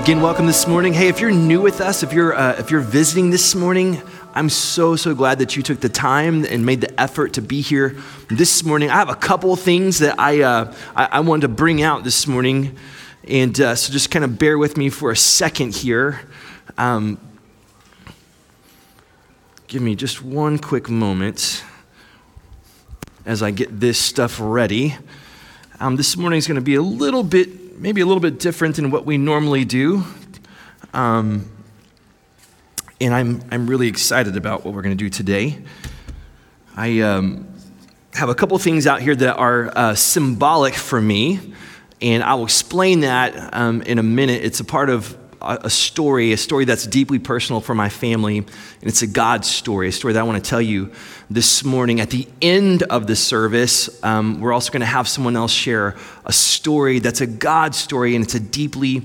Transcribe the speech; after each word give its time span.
Again, 0.00 0.22
welcome 0.22 0.46
this 0.46 0.66
morning. 0.66 0.94
Hey, 0.94 1.08
if 1.08 1.20
you're 1.20 1.30
new 1.30 1.60
with 1.60 1.82
us, 1.82 2.02
if 2.02 2.14
you're 2.14 2.34
uh, 2.34 2.54
if 2.58 2.70
you're 2.70 2.80
visiting 2.80 3.28
this 3.28 3.54
morning, 3.54 4.00
I'm 4.32 4.48
so 4.48 4.96
so 4.96 5.14
glad 5.14 5.40
that 5.40 5.56
you 5.56 5.62
took 5.62 5.80
the 5.80 5.90
time 5.90 6.46
and 6.46 6.64
made 6.64 6.80
the 6.80 6.98
effort 6.98 7.34
to 7.34 7.42
be 7.42 7.60
here 7.60 7.98
this 8.30 8.64
morning. 8.64 8.88
I 8.88 8.94
have 8.94 9.10
a 9.10 9.14
couple 9.14 9.54
things 9.56 9.98
that 9.98 10.18
I 10.18 10.40
uh, 10.40 10.74
I, 10.96 11.04
I, 11.04 11.20
wanted 11.20 11.42
to 11.42 11.48
bring 11.48 11.82
out 11.82 12.02
this 12.02 12.26
morning, 12.26 12.78
and 13.28 13.60
uh, 13.60 13.74
so 13.74 13.92
just 13.92 14.10
kind 14.10 14.24
of 14.24 14.38
bear 14.38 14.56
with 14.56 14.78
me 14.78 14.88
for 14.88 15.10
a 15.10 15.16
second 15.16 15.74
here. 15.74 16.22
Um, 16.78 17.20
give 19.66 19.82
me 19.82 19.94
just 19.94 20.22
one 20.22 20.58
quick 20.58 20.88
moment 20.88 21.62
as 23.26 23.42
I 23.42 23.50
get 23.50 23.80
this 23.80 23.98
stuff 23.98 24.38
ready. 24.40 24.96
Um, 25.78 25.96
this 25.96 26.16
morning 26.16 26.38
is 26.38 26.46
going 26.46 26.56
to 26.56 26.62
be 26.62 26.76
a 26.76 26.82
little 26.82 27.22
bit 27.22 27.59
maybe 27.80 28.02
a 28.02 28.06
little 28.06 28.20
bit 28.20 28.38
different 28.38 28.76
than 28.76 28.90
what 28.90 29.06
we 29.06 29.16
normally 29.16 29.64
do. 29.64 30.04
Um, 30.92 31.50
and 33.00 33.14
I'm, 33.14 33.42
I'm 33.50 33.66
really 33.66 33.88
excited 33.88 34.36
about 34.36 34.64
what 34.64 34.74
we're 34.74 34.82
going 34.82 34.96
to 34.96 35.02
do 35.02 35.08
today. 35.08 35.58
I 36.76 37.00
um, 37.00 37.48
have 38.12 38.28
a 38.28 38.34
couple 38.34 38.58
things 38.58 38.86
out 38.86 39.00
here 39.00 39.16
that 39.16 39.36
are 39.36 39.72
uh, 39.74 39.94
symbolic 39.94 40.74
for 40.74 41.00
me, 41.00 41.40
and 42.02 42.22
I'll 42.22 42.44
explain 42.44 43.00
that 43.00 43.54
um, 43.54 43.80
in 43.82 43.98
a 43.98 44.02
minute. 44.02 44.44
It's 44.44 44.60
a 44.60 44.64
part 44.64 44.90
of 44.90 45.16
a 45.42 45.70
story, 45.70 46.32
a 46.32 46.36
story 46.36 46.64
that's 46.64 46.86
deeply 46.86 47.18
personal 47.18 47.60
for 47.60 47.74
my 47.74 47.88
family, 47.88 48.38
and 48.38 48.48
it's 48.82 49.02
a 49.02 49.06
God 49.06 49.44
story, 49.44 49.88
a 49.88 49.92
story 49.92 50.12
that 50.12 50.20
I 50.20 50.22
want 50.22 50.42
to 50.42 50.48
tell 50.48 50.60
you 50.60 50.92
this 51.30 51.64
morning. 51.64 52.00
At 52.00 52.10
the 52.10 52.28
end 52.42 52.82
of 52.84 53.06
the 53.06 53.16
service, 53.16 54.02
um, 54.04 54.40
we're 54.40 54.52
also 54.52 54.70
going 54.70 54.80
to 54.80 54.86
have 54.86 55.08
someone 55.08 55.36
else 55.36 55.52
share 55.52 55.96
a 56.26 56.32
story 56.32 56.98
that's 56.98 57.20
a 57.20 57.26
God 57.26 57.74
story, 57.74 58.14
and 58.14 58.24
it's 58.24 58.34
a 58.34 58.40
deeply 58.40 59.02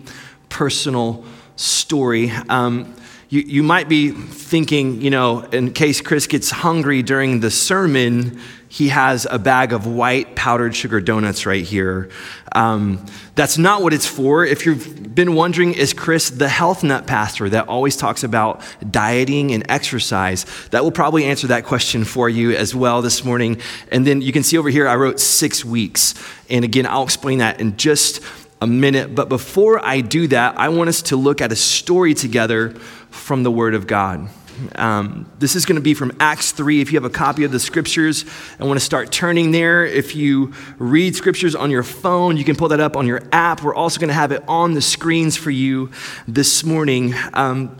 personal 0.49 1.23
story. 1.55 2.31
Um, 2.31 2.95
you, 3.29 3.41
you 3.41 3.63
might 3.63 3.89
be 3.89 4.11
thinking, 4.11 5.01
you 5.01 5.09
know, 5.09 5.41
in 5.41 5.73
case 5.73 5.99
Chris 6.01 6.27
gets 6.27 6.51
hungry 6.51 7.01
during 7.01 7.39
the 7.39 7.49
sermon, 7.49 8.39
he 8.69 8.89
has 8.89 9.25
a 9.29 9.39
bag 9.39 9.73
of 9.73 9.87
white 9.87 10.35
powdered 10.35 10.75
sugar 10.75 10.99
donuts 10.99 11.45
right 11.45 11.63
here. 11.63 12.09
Um, 12.55 13.05
that's 13.35 13.57
not 13.57 13.83
what 13.83 13.93
it's 13.93 14.07
for. 14.07 14.45
If 14.45 14.65
you've 14.65 15.13
been 15.13 15.35
wondering, 15.35 15.73
is 15.73 15.93
Chris 15.93 16.29
the 16.29 16.47
health 16.47 16.83
nut 16.83 17.05
pastor 17.05 17.49
that 17.49 17.67
always 17.67 17.97
talks 17.97 18.23
about 18.23 18.61
dieting 18.89 19.51
and 19.51 19.65
exercise? 19.69 20.45
That 20.69 20.83
will 20.83 20.91
probably 20.91 21.25
answer 21.25 21.47
that 21.47 21.65
question 21.65 22.05
for 22.05 22.29
you 22.29 22.51
as 22.55 22.73
well 22.73 23.01
this 23.01 23.25
morning. 23.25 23.59
And 23.91 24.07
then 24.07 24.21
you 24.21 24.31
can 24.31 24.41
see 24.41 24.57
over 24.57 24.69
here, 24.69 24.87
I 24.87 24.95
wrote 24.95 25.19
six 25.19 25.65
weeks. 25.65 26.13
And 26.49 26.63
again, 26.63 26.85
I'll 26.85 27.03
explain 27.03 27.39
that 27.39 27.59
in 27.59 27.75
just 27.75 28.21
a 28.61 28.67
minute. 28.67 29.13
But 29.13 29.27
before 29.27 29.85
I 29.85 29.99
do 29.99 30.27
that, 30.27 30.57
I 30.57 30.69
want 30.69 30.87
us 30.87 31.01
to 31.03 31.17
look 31.17 31.41
at 31.41 31.51
a 31.51 31.57
story 31.57 32.13
together 32.13 32.69
from 33.09 33.43
the 33.43 33.51
Word 33.51 33.75
of 33.75 33.85
God. 33.85 34.29
Um, 34.75 35.31
this 35.39 35.55
is 35.55 35.65
going 35.65 35.75
to 35.75 35.81
be 35.81 35.93
from 35.93 36.15
Acts 36.19 36.51
3. 36.51 36.81
If 36.81 36.91
you 36.91 36.97
have 36.97 37.05
a 37.05 37.13
copy 37.13 37.43
of 37.43 37.51
the 37.51 37.59
scriptures 37.59 38.25
and 38.59 38.67
want 38.67 38.79
to 38.79 38.85
start 38.85 39.11
turning 39.11 39.51
there, 39.51 39.85
if 39.85 40.15
you 40.15 40.53
read 40.77 41.15
scriptures 41.15 41.55
on 41.55 41.71
your 41.71 41.83
phone, 41.83 42.37
you 42.37 42.43
can 42.43 42.55
pull 42.55 42.69
that 42.69 42.79
up 42.79 42.95
on 42.95 43.07
your 43.07 43.21
app. 43.31 43.63
We're 43.63 43.75
also 43.75 43.99
going 43.99 44.09
to 44.09 44.13
have 44.13 44.31
it 44.31 44.43
on 44.47 44.73
the 44.73 44.81
screens 44.81 45.37
for 45.37 45.51
you 45.51 45.91
this 46.27 46.63
morning. 46.63 47.13
Um, 47.33 47.77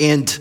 and 0.00 0.38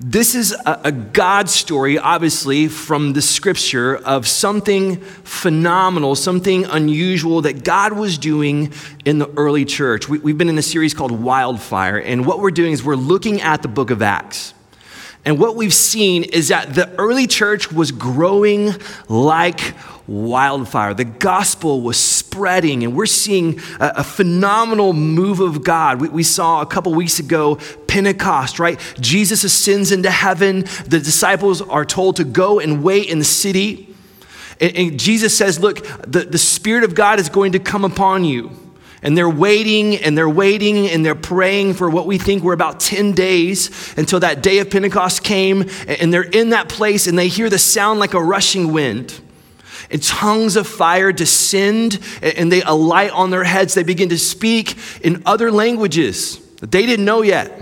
this 0.00 0.34
is 0.34 0.52
a, 0.52 0.80
a, 0.84 0.92
God 0.92 1.48
story, 1.48 1.98
obviously, 1.98 2.68
from 2.68 3.12
the 3.12 3.22
scripture 3.22 3.96
of 3.96 4.26
something 4.26 4.96
phenomenal, 4.96 6.14
something 6.14 6.64
unusual 6.66 7.42
that 7.42 7.64
God 7.64 7.92
was 7.92 8.18
doing 8.18 8.72
in 9.04 9.18
the 9.18 9.30
early 9.36 9.64
church. 9.64 10.08
We, 10.08 10.18
we've 10.18 10.36
been 10.36 10.48
in 10.48 10.58
a 10.58 10.62
series 10.62 10.94
called 10.94 11.12
Wildfire, 11.12 11.96
and 11.98 12.26
what 12.26 12.40
we're 12.40 12.50
doing 12.50 12.72
is 12.72 12.84
we're 12.84 12.96
looking 12.96 13.40
at 13.40 13.62
the 13.62 13.68
book 13.68 13.90
of 13.90 14.02
Acts. 14.02 14.52
And 15.24 15.38
what 15.38 15.56
we've 15.56 15.74
seen 15.74 16.24
is 16.24 16.48
that 16.48 16.74
the 16.74 16.90
early 16.98 17.26
church 17.26 17.72
was 17.72 17.90
growing 17.92 18.72
like 19.08 19.74
wildfire. 20.06 20.92
The 20.92 21.06
gospel 21.06 21.80
was 21.80 21.96
spreading, 21.96 22.84
and 22.84 22.94
we're 22.94 23.06
seeing 23.06 23.58
a, 23.80 23.94
a 23.96 24.04
phenomenal 24.04 24.92
move 24.92 25.40
of 25.40 25.64
God. 25.64 26.00
We, 26.00 26.08
we, 26.08 26.22
saw 26.22 26.60
a 26.60 26.66
couple 26.66 26.92
weeks 26.92 27.18
ago 27.18 27.56
Pentecost, 27.88 28.58
right? 28.58 28.78
Jesus 29.00 29.44
ascends 29.44 29.92
into 29.92 30.10
heaven. 30.10 30.60
The 30.86 31.00
disciples 31.00 31.62
are 31.62 31.86
told 31.86 32.16
to 32.16 32.24
go 32.24 32.60
and 32.60 32.82
wait 32.82 33.08
in 33.08 33.18
the 33.18 33.24
city. 33.24 33.94
And, 34.60 34.76
and 34.76 35.00
Jesus 35.00 35.36
says, 35.36 35.58
Look, 35.58 35.86
the, 36.06 36.20
the 36.20 36.38
Spirit 36.38 36.84
of 36.84 36.94
God 36.94 37.18
is 37.18 37.30
going 37.30 37.52
to 37.52 37.58
come 37.58 37.84
upon 37.84 38.24
you. 38.24 38.50
And 39.04 39.16
they're 39.16 39.28
waiting 39.28 39.96
and 39.96 40.16
they're 40.16 40.28
waiting 40.28 40.88
and 40.88 41.04
they're 41.04 41.14
praying 41.14 41.74
for 41.74 41.90
what 41.90 42.06
we 42.06 42.16
think 42.16 42.42
were 42.42 42.54
about 42.54 42.80
10 42.80 43.12
days 43.12 43.94
until 43.98 44.18
that 44.20 44.42
day 44.42 44.58
of 44.58 44.70
Pentecost 44.70 45.22
came. 45.22 45.68
And 45.86 46.12
they're 46.12 46.22
in 46.22 46.50
that 46.50 46.70
place 46.70 47.06
and 47.06 47.18
they 47.18 47.28
hear 47.28 47.50
the 47.50 47.58
sound 47.58 48.00
like 48.00 48.14
a 48.14 48.22
rushing 48.22 48.72
wind. 48.72 49.20
And 49.90 50.02
tongues 50.02 50.56
of 50.56 50.66
fire 50.66 51.12
descend 51.12 52.00
and 52.22 52.50
they 52.50 52.62
alight 52.62 53.10
on 53.10 53.30
their 53.30 53.44
heads. 53.44 53.74
They 53.74 53.82
begin 53.82 54.08
to 54.08 54.18
speak 54.18 54.76
in 55.02 55.22
other 55.26 55.52
languages 55.52 56.38
that 56.56 56.72
they 56.72 56.86
didn't 56.86 57.04
know 57.04 57.20
yet. 57.20 57.60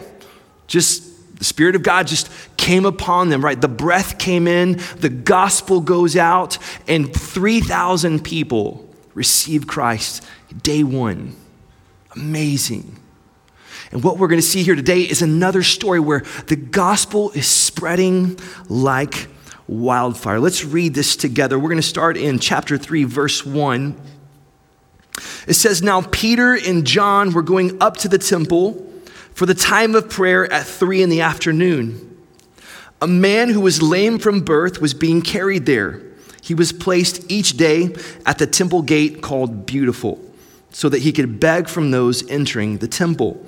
Just 0.69 1.39
the 1.41 1.45
Spirit 1.45 1.75
of 1.75 1.83
God 1.83 2.07
just 2.07 2.31
came 2.57 2.87
upon 2.87 3.31
them, 3.31 3.45
right? 3.45 3.61
The 3.61 3.67
breath 3.67 4.17
came 4.17 4.47
in, 4.47 4.81
the 4.99 5.09
gospel 5.09 5.81
goes 5.81 6.17
out, 6.17 6.57
and 6.87 7.13
3,000 7.13 8.23
people 8.23 8.89
receive 9.15 9.67
Christ 9.67 10.25
day 10.63 10.83
one. 10.83 11.37
Amazing. 12.15 12.99
And 13.91 14.03
what 14.03 14.19
we're 14.19 14.29
going 14.29 14.41
to 14.41 14.47
see 14.47 14.63
here 14.63 14.75
today 14.75 15.03
is 15.03 15.23
another 15.23 15.63
story 15.63 16.01
where 16.01 16.23
the 16.47 16.57
gospel 16.57 17.31
is 17.33 17.47
spreading 17.47 18.39
like 18.69 19.29
wildfire. 19.69 20.41
Let's 20.41 20.65
read 20.65 20.95
this 20.95 21.17
together. 21.17 21.59
We're 21.59 21.69
going 21.69 21.81
to 21.81 21.87
start 21.87 22.17
in 22.17 22.39
chapter 22.39 22.79
3, 22.79 23.05
verse 23.05 23.45
1. 23.45 24.01
It 25.47 25.55
says, 25.55 25.83
Now 25.83 26.03
Peter 26.03 26.55
and 26.55 26.87
John 26.87 27.33
were 27.33 27.43
going 27.43 27.83
up 27.83 27.99
to 27.99 28.09
the 28.09 28.19
temple 28.19 28.89
for 29.35 29.47
the 29.47 29.55
time 29.55 29.95
of 29.95 30.09
prayer 30.09 30.51
at 30.51 30.67
3 30.67 31.03
in 31.03 31.11
the 31.11 31.21
afternoon. 31.21 32.09
A 33.01 33.07
man 33.07 33.49
who 33.51 33.61
was 33.61 33.83
lame 33.83 34.19
from 34.19 34.41
birth 34.41 34.81
was 34.81 34.95
being 34.95 35.23
carried 35.23 35.67
there. 35.67 36.01
He 36.43 36.55
was 36.55 36.73
placed 36.73 37.31
each 37.31 37.57
day 37.57 37.95
at 38.27 38.39
the 38.39 38.47
temple 38.47 38.83
gate 38.83 39.23
called 39.23 39.65
Beautiful 39.65 40.21
so 40.71 40.89
that 40.89 41.03
he 41.03 41.13
could 41.13 41.39
beg 41.39 41.69
from 41.69 41.93
those 41.93 42.29
entering 42.29 42.79
the 42.79 42.89
temple. 42.89 43.45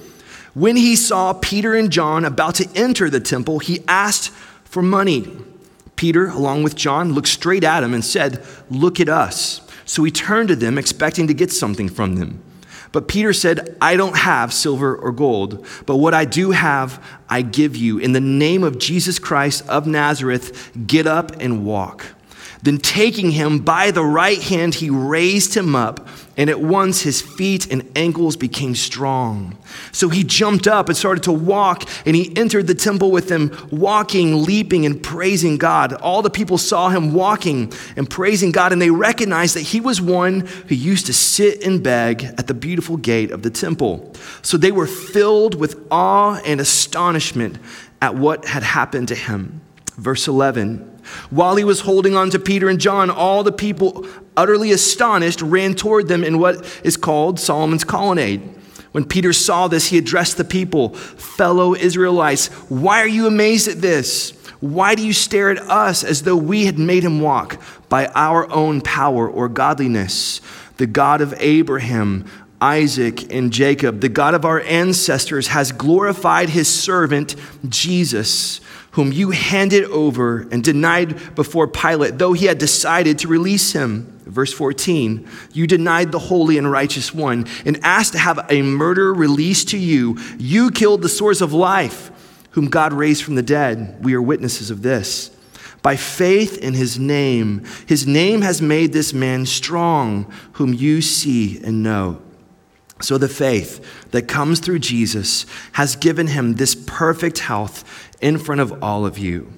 When 0.55 0.77
he 0.77 0.95
saw 0.95 1.33
Peter 1.33 1.75
and 1.75 1.91
John 1.91 2.25
about 2.25 2.55
to 2.57 2.69
enter 2.77 3.11
the 3.11 3.19
temple, 3.19 3.59
he 3.59 3.83
asked 3.89 4.31
for 4.65 4.81
money. 4.81 5.27
Peter, 5.97 6.29
along 6.29 6.63
with 6.63 6.77
John, 6.77 7.13
looked 7.13 7.29
straight 7.29 7.65
at 7.65 7.83
him 7.83 7.93
and 7.93 8.05
said, 8.05 8.45
Look 8.71 9.01
at 9.01 9.09
us. 9.09 9.61
So 9.85 10.05
he 10.05 10.13
turned 10.13 10.49
to 10.49 10.57
them, 10.57 10.79
expecting 10.79 11.27
to 11.27 11.35
get 11.35 11.51
something 11.51 11.89
from 11.89 12.15
them. 12.15 12.43
But 12.93 13.09
Peter 13.09 13.33
said, 13.33 13.77
I 13.81 13.97
don't 13.97 14.17
have 14.17 14.53
silver 14.53 14.95
or 14.95 15.11
gold, 15.11 15.67
but 15.85 15.97
what 15.97 16.15
I 16.15 16.25
do 16.25 16.53
have, 16.53 17.05
I 17.29 17.43
give 17.43 17.75
you. 17.75 17.99
In 17.99 18.13
the 18.13 18.21
name 18.21 18.63
of 18.63 18.79
Jesus 18.79 19.19
Christ 19.19 19.69
of 19.69 19.89
Nazareth, 19.89 20.71
get 20.87 21.09
up 21.09 21.33
and 21.41 21.67
walk. 21.67 22.07
Then, 22.65 22.79
taking 22.79 23.31
him 23.31 23.59
by 23.59 23.91
the 23.91 24.03
right 24.03 24.41
hand, 24.41 24.77
he 24.77 24.89
raised 24.89 25.55
him 25.55 25.77
up, 25.77 26.09
and 26.35 26.49
at 26.49 26.63
once 26.63 27.03
his 27.03 27.21
feet 27.21 27.71
and 27.71 27.87
ankles 27.95 28.37
became 28.39 28.75
strong. 28.75 29.59
So 29.93 30.09
he 30.09 30.25
jumped 30.25 30.67
up 30.67 30.89
and 30.89 30.97
started 30.97 31.25
to 31.25 31.33
walk, 31.33 31.87
and 32.07 32.17
he 32.17 32.35
entered 32.35 32.67
the 32.67 32.75
temple 32.75 33.11
with 33.11 33.29
them, 33.29 33.55
walking, 33.71 34.45
leaping, 34.45 34.87
and 34.87 35.03
praising 35.03 35.59
God. 35.59 35.93
All 35.93 36.23
the 36.23 36.31
people 36.31 36.57
saw 36.57 36.89
him 36.89 37.13
walking 37.13 37.71
and 37.97 38.09
praising 38.09 38.51
God, 38.51 38.73
and 38.73 38.81
they 38.81 38.89
recognized 38.89 39.57
that 39.57 39.61
he 39.61 39.83
was 39.83 40.01
one 40.01 40.41
who 40.41 40.75
used 40.75 41.05
to 41.05 41.13
sit 41.13 41.63
and 41.63 41.83
beg 41.83 42.25
at 42.25 42.47
the 42.47 42.55
beautiful 42.55 42.97
gate 42.97 43.31
of 43.31 43.43
the 43.43 43.51
temple. 43.51 44.11
So 44.41 44.57
they 44.57 44.73
were 44.73 44.87
filled 44.87 45.55
with 45.55 45.87
awe 45.91 46.41
and 46.47 46.63
astonishment 46.63 47.59
at 48.01 48.15
what 48.15 48.47
had 48.47 48.63
happened 48.63 49.09
to 49.09 49.15
him. 49.15 49.61
Verse 49.99 50.27
11. 50.27 50.93
While 51.31 51.57
he 51.57 51.65
was 51.65 51.81
holding 51.81 52.17
on 52.17 52.31
to 52.31 52.39
Peter 52.39 52.69
and 52.69 52.81
John, 52.81 53.11
all 53.11 53.43
the 53.43 53.53
people, 53.53 54.07
utterly 54.37 54.73
astonished, 54.73 55.43
ran 55.43 55.75
toward 55.75 56.09
them 56.09 56.25
in 56.25 56.39
what 56.39 56.81
is 56.85 56.97
called 56.97 57.39
Solomon's 57.39 57.85
colonnade. 57.85 58.43
When 58.93 59.05
Peter 59.05 59.33
saw 59.33 59.67
this, 59.67 59.89
he 59.89 59.99
addressed 59.99 60.37
the 60.37 60.45
people 60.45 60.91
Fellow 60.95 61.75
Israelites, 61.75 62.47
why 62.69 63.01
are 63.01 63.09
you 63.09 63.27
amazed 63.27 63.67
at 63.67 63.81
this? 63.81 64.31
Why 64.61 64.95
do 64.95 65.05
you 65.05 65.13
stare 65.13 65.51
at 65.51 65.59
us 65.59 66.05
as 66.05 66.23
though 66.23 66.37
we 66.37 66.65
had 66.65 66.79
made 66.79 67.03
him 67.03 67.21
walk 67.21 67.61
by 67.89 68.07
our 68.15 68.51
own 68.53 68.81
power 68.81 69.29
or 69.29 69.49
godliness? 69.49 70.41
The 70.77 70.87
God 70.87 71.21
of 71.21 71.35
Abraham, 71.39 72.25
Isaac, 72.61 73.33
and 73.33 73.53
Jacob, 73.53 74.01
the 74.01 74.09
God 74.09 74.35
of 74.35 74.45
our 74.45 74.61
ancestors, 74.61 75.49
has 75.49 75.71
glorified 75.71 76.49
his 76.49 76.69
servant 76.69 77.37
Jesus 77.69 78.61
whom 78.95 79.11
you 79.11 79.31
handed 79.31 79.85
over 79.87 80.43
and 80.53 80.63
denied 80.63 81.35
before 81.35 81.67
Pilate, 81.67 82.17
though 82.17 82.33
he 82.33 82.47
had 82.47 82.59
decided 82.59 83.19
to 83.19 83.29
release 83.29 83.73
him. 83.73 84.21
Verse 84.25 84.53
14, 84.53 85.29
you 85.53 85.67
denied 85.67 86.13
the 86.13 86.19
holy 86.19 86.59
and 86.59 86.71
righteous 86.71 87.13
one 87.13 87.47
and 87.67 87.79
asked 87.83 88.13
to 88.13 88.19
have 88.19 88.47
a 88.49 88.63
murderer 88.63 89.13
released 89.13 89.71
to 89.71 89.79
you. 89.79 90.17
You 90.39 90.71
killed 90.71 91.03
the 91.03 91.09
source 91.09 91.41
of 91.41 91.53
life, 91.53 92.13
whom 92.51 92.67
God 92.67 92.93
raised 92.93 93.25
from 93.25 93.35
the 93.35 93.43
dead. 93.43 94.03
We 94.05 94.15
are 94.15 94.23
witnesses 94.23 94.71
of 94.71 94.83
this. 94.83 95.31
By 95.83 95.97
faith 95.97 96.57
in 96.59 96.75
his 96.75 96.97
name, 96.97 97.65
his 97.87 98.07
name 98.07 98.43
has 98.43 98.63
made 98.63 98.93
this 98.93 99.13
man 99.13 99.45
strong, 99.45 100.33
whom 100.53 100.73
you 100.73 101.03
see 101.03 101.61
and 101.65 101.83
know. 101.83 102.23
So 103.05 103.19
the 103.19 103.29
faith 103.29 103.85
that 104.13 104.29
comes 104.29 104.61
through 104.61 104.79
Jesus 104.79 105.45
has 105.73 105.95
given 105.95 106.27
him 106.27 106.55
this 106.55 106.75
perfect 106.75 107.39
health 107.41 107.85
in 108.23 108.39
front 108.39 108.63
of 108.63 108.83
all 108.83 109.05
of 109.05 109.19
you. 109.19 109.53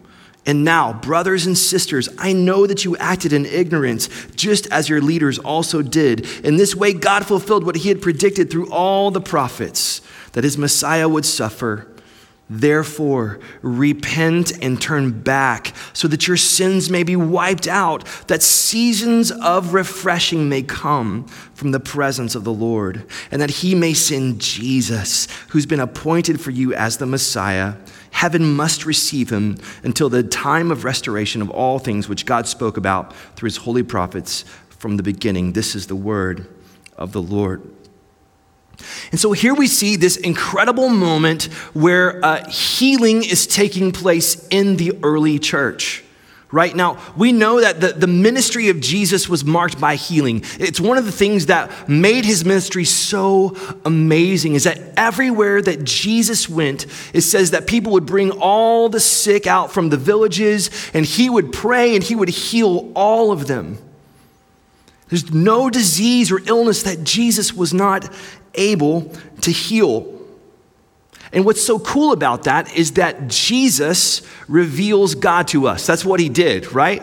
And 0.45 0.65
now, 0.65 0.93
brothers 0.93 1.47
and 1.47 1.57
sisters, 1.57 2.09
I 2.19 2.33
know 2.33 2.67
that 2.67 2.85
you 2.85 2.97
acted 2.97 3.33
in 3.33 3.47
ignorance, 3.47 4.09
just 4.35 4.67
as 4.73 4.89
your 4.89 5.01
leaders 5.01 5.39
also 5.39 5.81
did. 5.81 6.27
In 6.45 6.57
this 6.57 6.75
way, 6.75 6.93
God 6.93 7.25
fulfilled 7.25 7.65
what 7.65 7.77
he 7.77 7.89
had 7.89 8.03
predicted 8.03 8.51
through 8.51 8.69
all 8.73 9.13
the 9.13 9.21
prophets 9.21 10.01
that 10.33 10.43
his 10.43 10.59
Messiah 10.59 11.09
would 11.09 11.25
suffer. 11.25 11.87
Therefore, 12.49 13.41
repent 13.61 14.53
and 14.63 14.81
turn 14.81 15.21
back 15.23 15.75
so 15.93 16.07
that 16.07 16.29
your 16.29 16.37
sins 16.37 16.89
may 16.89 17.03
be 17.03 17.17
wiped 17.17 17.67
out, 17.67 18.05
that 18.29 18.41
seasons 18.41 19.33
of 19.33 19.75
refreshing 19.75 20.49
may 20.49 20.63
come 20.63 21.27
from 21.55 21.73
the 21.73 21.81
presence 21.81 22.37
of 22.37 22.45
the 22.45 22.53
Lord, 22.53 23.05
and 23.33 23.43
that 23.43 23.51
he 23.51 23.75
may 23.75 23.95
send 23.95 24.41
Jesus, 24.41 25.27
who's 25.49 25.67
been 25.67 25.81
appointed 25.81 26.41
for 26.41 26.53
you 26.53 26.73
as 26.73 26.99
the 26.99 27.07
Messiah. 27.07 27.75
Heaven 28.13 28.55
must 28.55 28.87
receive 28.87 29.31
him 29.31 29.59
until 29.83 30.09
the 30.09 30.23
time 30.23 30.71
of 30.71 30.85
restoration 30.85 31.43
of 31.43 31.51
all 31.51 31.81
things 31.81 32.09
which 32.09 32.27
God 32.27 32.47
spoke 32.47 32.77
about 32.77 33.15
through 33.35 33.49
his 33.49 33.59
holy 33.59 33.83
prophets 33.83 34.45
from 34.69 34.97
the 34.97 35.03
beginning. 35.03 35.53
This 35.53 35.75
is 35.75 35.89
the 35.89 35.97
word 35.97 36.47
of 36.97 37.11
the 37.11 37.23
Lord. 37.23 37.76
And 39.11 39.21
so 39.21 39.33
here 39.33 39.55
we 39.55 39.67
see 39.67 39.97
this 39.97 40.17
incredible 40.17 40.89
moment 40.89 41.45
where 41.73 42.25
uh, 42.25 42.49
healing 42.49 43.25
is 43.25 43.47
taking 43.47 43.93
place 43.93 44.47
in 44.49 44.77
the 44.77 44.99
early 45.03 45.39
church. 45.39 46.05
Right 46.53 46.77
now, 46.77 46.99
we 47.17 47.33
know 47.33 47.61
that 47.61 47.81
the, 47.81 47.89
the 47.89 48.07
ministry 48.07 48.69
of 48.69 48.81
Jesus 48.81 49.29
was 49.29 49.45
marked 49.45 49.81
by 49.81 49.97
healing. 49.97 50.45
It's 50.61 50.81
one 50.81 50.97
of 50.97 51.05
the 51.05 51.11
things 51.11 51.47
that 51.47 51.89
made 51.89 52.25
his 52.25 52.45
ministry 52.45 52.85
so 52.85 53.57
amazing 53.85 54.55
is 54.55 54.63
that 54.65 54.79
everywhere 54.97 55.61
that 55.61 55.83
Jesus 55.83 56.49
went, 56.49 56.87
it 57.13 57.23
says 57.23 57.51
that 57.51 57.67
people 57.67 57.93
would 57.93 58.07
bring 58.07 58.31
all 58.31 58.89
the 58.89 59.01
sick 59.01 59.49
out 59.49 59.73
from 59.73 59.89
the 59.89 59.97
villages 59.97 60.71
and 60.95 61.05
he 61.05 61.29
would 61.29 61.53
pray 61.53 61.97
and 61.97 62.05
he 62.05 62.15
would 62.15 62.29
heal 62.29 62.93
all 62.95 63.33
of 63.33 63.49
them. 63.49 63.79
There's 65.09 65.33
no 65.33 65.71
disease 65.71 66.33
or 66.33 66.41
illness 66.47 66.83
that 66.83 67.05
Jesus 67.05 67.53
was 67.53 67.73
not 67.73 68.13
able 68.55 69.13
to 69.43 69.51
heal. 69.51 70.13
And 71.33 71.45
what's 71.45 71.63
so 71.63 71.79
cool 71.79 72.13
about 72.13 72.45
that 72.45 72.75
is 72.77 72.93
that 72.93 73.29
Jesus 73.29 74.23
reveals 74.49 75.15
God 75.15 75.49
to 75.49 75.67
us. 75.67 75.87
That's 75.87 76.05
what 76.05 76.21
he 76.21 76.29
did, 76.29 76.73
right? 76.73 77.03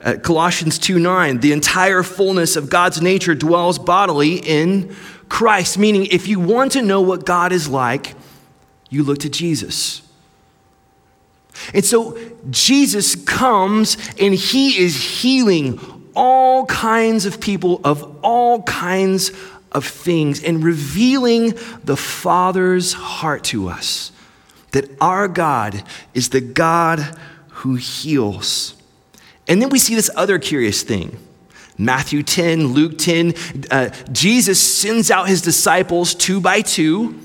Uh, 0.00 0.16
Colossians 0.22 0.78
2 0.78 0.98
9, 0.98 1.40
the 1.40 1.52
entire 1.52 2.02
fullness 2.02 2.56
of 2.56 2.70
God's 2.70 3.02
nature 3.02 3.34
dwells 3.34 3.78
bodily 3.78 4.36
in 4.36 4.94
Christ, 5.28 5.78
meaning 5.78 6.06
if 6.06 6.28
you 6.28 6.40
want 6.40 6.72
to 6.72 6.82
know 6.82 7.00
what 7.00 7.26
God 7.26 7.52
is 7.52 7.68
like, 7.68 8.14
you 8.90 9.02
look 9.02 9.18
to 9.18 9.28
Jesus. 9.28 10.02
And 11.74 11.84
so 11.84 12.16
Jesus 12.50 13.16
comes 13.16 13.96
and 14.20 14.32
he 14.32 14.78
is 14.78 15.20
healing 15.20 15.97
all 16.18 16.66
kinds 16.66 17.26
of 17.26 17.40
people 17.40 17.80
of 17.84 18.18
all 18.22 18.64
kinds 18.64 19.30
of 19.70 19.86
things 19.86 20.42
and 20.42 20.64
revealing 20.64 21.54
the 21.84 21.96
Father's 21.96 22.92
heart 22.92 23.44
to 23.44 23.68
us 23.68 24.10
that 24.72 24.90
our 25.00 25.28
God 25.28 25.82
is 26.14 26.30
the 26.30 26.40
God 26.40 26.98
who 27.48 27.76
heals. 27.76 28.74
And 29.46 29.62
then 29.62 29.68
we 29.68 29.78
see 29.78 29.94
this 29.94 30.10
other 30.16 30.40
curious 30.40 30.82
thing. 30.82 31.16
Matthew 31.78 32.24
10, 32.24 32.66
Luke 32.66 32.98
10, 32.98 33.34
uh, 33.70 33.90
Jesus 34.10 34.60
sends 34.60 35.12
out 35.12 35.28
his 35.28 35.40
disciples 35.40 36.16
two 36.16 36.40
by 36.40 36.62
two, 36.62 37.18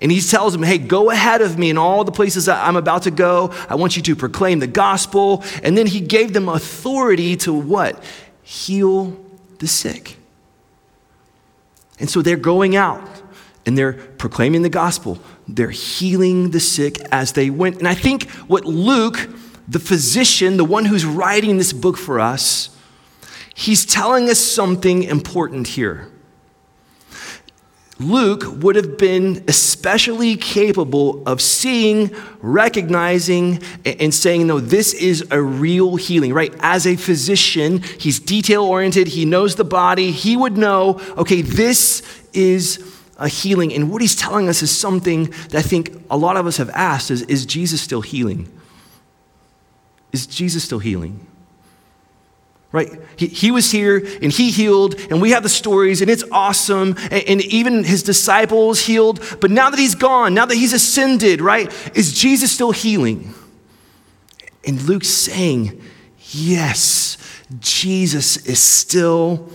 and 0.00 0.12
he 0.12 0.20
tells 0.20 0.52
them, 0.52 0.62
Hey, 0.62 0.78
go 0.78 1.10
ahead 1.10 1.40
of 1.40 1.58
me 1.58 1.70
in 1.70 1.78
all 1.78 2.04
the 2.04 2.12
places 2.12 2.48
I'm 2.48 2.76
about 2.76 3.02
to 3.02 3.10
go. 3.10 3.52
I 3.68 3.76
want 3.76 3.96
you 3.96 4.02
to 4.02 4.16
proclaim 4.16 4.58
the 4.58 4.66
gospel. 4.66 5.42
And 5.62 5.76
then 5.76 5.86
he 5.86 6.00
gave 6.00 6.32
them 6.32 6.48
authority 6.48 7.36
to 7.38 7.52
what? 7.52 8.02
Heal 8.42 9.16
the 9.58 9.66
sick. 9.66 10.16
And 11.98 12.10
so 12.10 12.20
they're 12.20 12.36
going 12.36 12.76
out 12.76 13.02
and 13.64 13.76
they're 13.76 13.94
proclaiming 13.94 14.62
the 14.62 14.68
gospel. 14.68 15.18
They're 15.48 15.70
healing 15.70 16.50
the 16.50 16.60
sick 16.60 17.00
as 17.10 17.32
they 17.32 17.48
went. 17.48 17.78
And 17.78 17.88
I 17.88 17.94
think 17.94 18.30
what 18.48 18.66
Luke, 18.66 19.28
the 19.66 19.78
physician, 19.78 20.58
the 20.58 20.64
one 20.64 20.84
who's 20.84 21.06
writing 21.06 21.56
this 21.56 21.72
book 21.72 21.96
for 21.96 22.20
us, 22.20 22.76
he's 23.54 23.86
telling 23.86 24.28
us 24.28 24.38
something 24.38 25.02
important 25.04 25.68
here. 25.68 26.10
Luke 27.98 28.44
would 28.62 28.76
have 28.76 28.98
been 28.98 29.42
especially 29.48 30.36
capable 30.36 31.26
of 31.26 31.40
seeing, 31.40 32.14
recognizing, 32.40 33.62
and 33.86 34.12
saying, 34.12 34.46
No, 34.46 34.60
this 34.60 34.92
is 34.92 35.26
a 35.30 35.40
real 35.40 35.96
healing, 35.96 36.34
right? 36.34 36.54
As 36.60 36.86
a 36.86 36.96
physician, 36.96 37.82
he's 37.98 38.20
detail 38.20 38.64
oriented, 38.64 39.08
he 39.08 39.24
knows 39.24 39.56
the 39.56 39.64
body, 39.64 40.10
he 40.10 40.36
would 40.36 40.58
know, 40.58 41.00
okay, 41.16 41.40
this 41.40 42.02
is 42.34 43.00
a 43.18 43.28
healing. 43.28 43.72
And 43.72 43.90
what 43.90 44.02
he's 44.02 44.16
telling 44.16 44.48
us 44.48 44.60
is 44.60 44.70
something 44.70 45.24
that 45.48 45.54
I 45.54 45.62
think 45.62 45.96
a 46.10 46.18
lot 46.18 46.36
of 46.36 46.46
us 46.46 46.58
have 46.58 46.70
asked 46.70 47.10
is, 47.10 47.22
is 47.22 47.46
Jesus 47.46 47.80
still 47.80 48.02
healing? 48.02 48.52
Is 50.12 50.26
Jesus 50.26 50.64
still 50.64 50.80
healing? 50.80 51.26
Right? 52.76 52.92
He, 53.16 53.26
he 53.26 53.50
was 53.50 53.70
here 53.72 53.96
and 54.20 54.30
he 54.30 54.50
healed, 54.50 54.96
and 55.10 55.22
we 55.22 55.30
have 55.30 55.42
the 55.42 55.48
stories, 55.48 56.02
and 56.02 56.10
it's 56.10 56.24
awesome. 56.30 56.94
And, 57.10 57.24
and, 57.26 57.44
even 57.46 57.84
his 57.84 58.02
disciples 58.02 58.84
healed. 58.84 59.22
But 59.40 59.50
now 59.50 59.70
that 59.70 59.78
he's 59.78 59.94
gone, 59.94 60.34
now 60.34 60.44
that 60.44 60.54
he's 60.54 60.74
ascended, 60.74 61.40
right? 61.40 61.72
Is 61.96 62.12
Jesus 62.12 62.52
still 62.52 62.72
healing? 62.72 63.32
And 64.66 64.82
Luke's 64.82 65.08
saying, 65.08 65.80
yes, 66.32 67.16
Jesus 67.60 68.46
is 68.46 68.58
still 68.58 69.48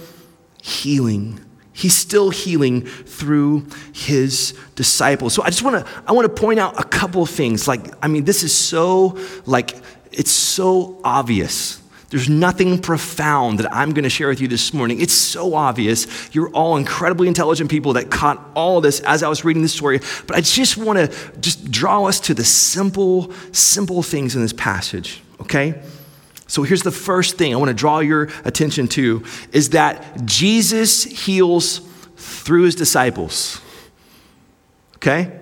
healing. 0.64 1.40
He's 1.74 1.96
still 1.96 2.32
healing 2.32 2.82
through 2.88 3.68
his 3.94 4.58
disciples. 4.76 5.36
So 5.36 5.44
I 5.44 5.52
just 5.52 5.62
want 5.62 5.86
to 5.86 5.92
I 6.08 6.14
want 6.14 6.34
to 6.34 6.42
point 6.42 6.60
out 6.60 6.80
a 6.80 6.84
couple 6.84 7.22
of 7.22 7.30
things. 7.30 7.68
Like 7.68 7.94
I 8.04 8.08
mean 8.08 8.24
this 8.24 8.44
is 8.44 8.56
so 8.56 9.18
like 9.46 9.76
it's 10.12 10.32
so 10.32 11.00
obvious 11.04 11.81
there's 12.12 12.30
nothing 12.30 12.78
profound 12.78 13.60
that 13.60 13.74
I'm 13.74 13.92
going 13.92 14.04
to 14.04 14.10
share 14.10 14.28
with 14.28 14.42
you 14.42 14.48
this 14.50 14.74
morning. 14.74 15.00
It's 15.00 15.14
so 15.14 15.56
obvious. 15.56 16.30
You're 16.36 16.50
all 16.50 16.76
incredibly 16.76 17.30
intelligent 17.30 17.72
people 17.72 17.94
that 17.94 18.12
caught 18.12 18.52
all 18.54 18.82
this 18.82 19.00
as 19.00 19.24
I 19.24 19.30
was 19.30 19.46
reading 19.46 19.62
this 19.62 19.74
story. 19.74 20.02
But 20.28 20.36
I 20.36 20.42
just 20.42 20.76
want 20.76 21.00
to 21.00 21.40
just 21.40 21.72
draw 21.72 22.06
us 22.06 22.20
to 22.22 22.34
the 22.34 22.44
simple, 22.44 23.32
simple 23.54 24.04
things 24.04 24.36
in 24.36 24.42
this 24.42 24.52
passage, 24.52 25.24
okay? 25.40 25.82
So 26.48 26.64
here's 26.64 26.84
the 26.84 26.92
first 26.92 27.38
thing 27.38 27.54
I 27.54 27.58
want 27.58 27.70
to 27.70 27.74
draw 27.74 28.00
your 28.00 28.24
attention 28.44 28.90
to 28.90 29.24
is 29.54 29.70
that 29.70 30.26
Jesus 30.26 31.06
heals 31.06 31.80
through 32.18 32.64
his 32.64 32.76
disciples. 32.76 33.62
Okay? 34.98 35.41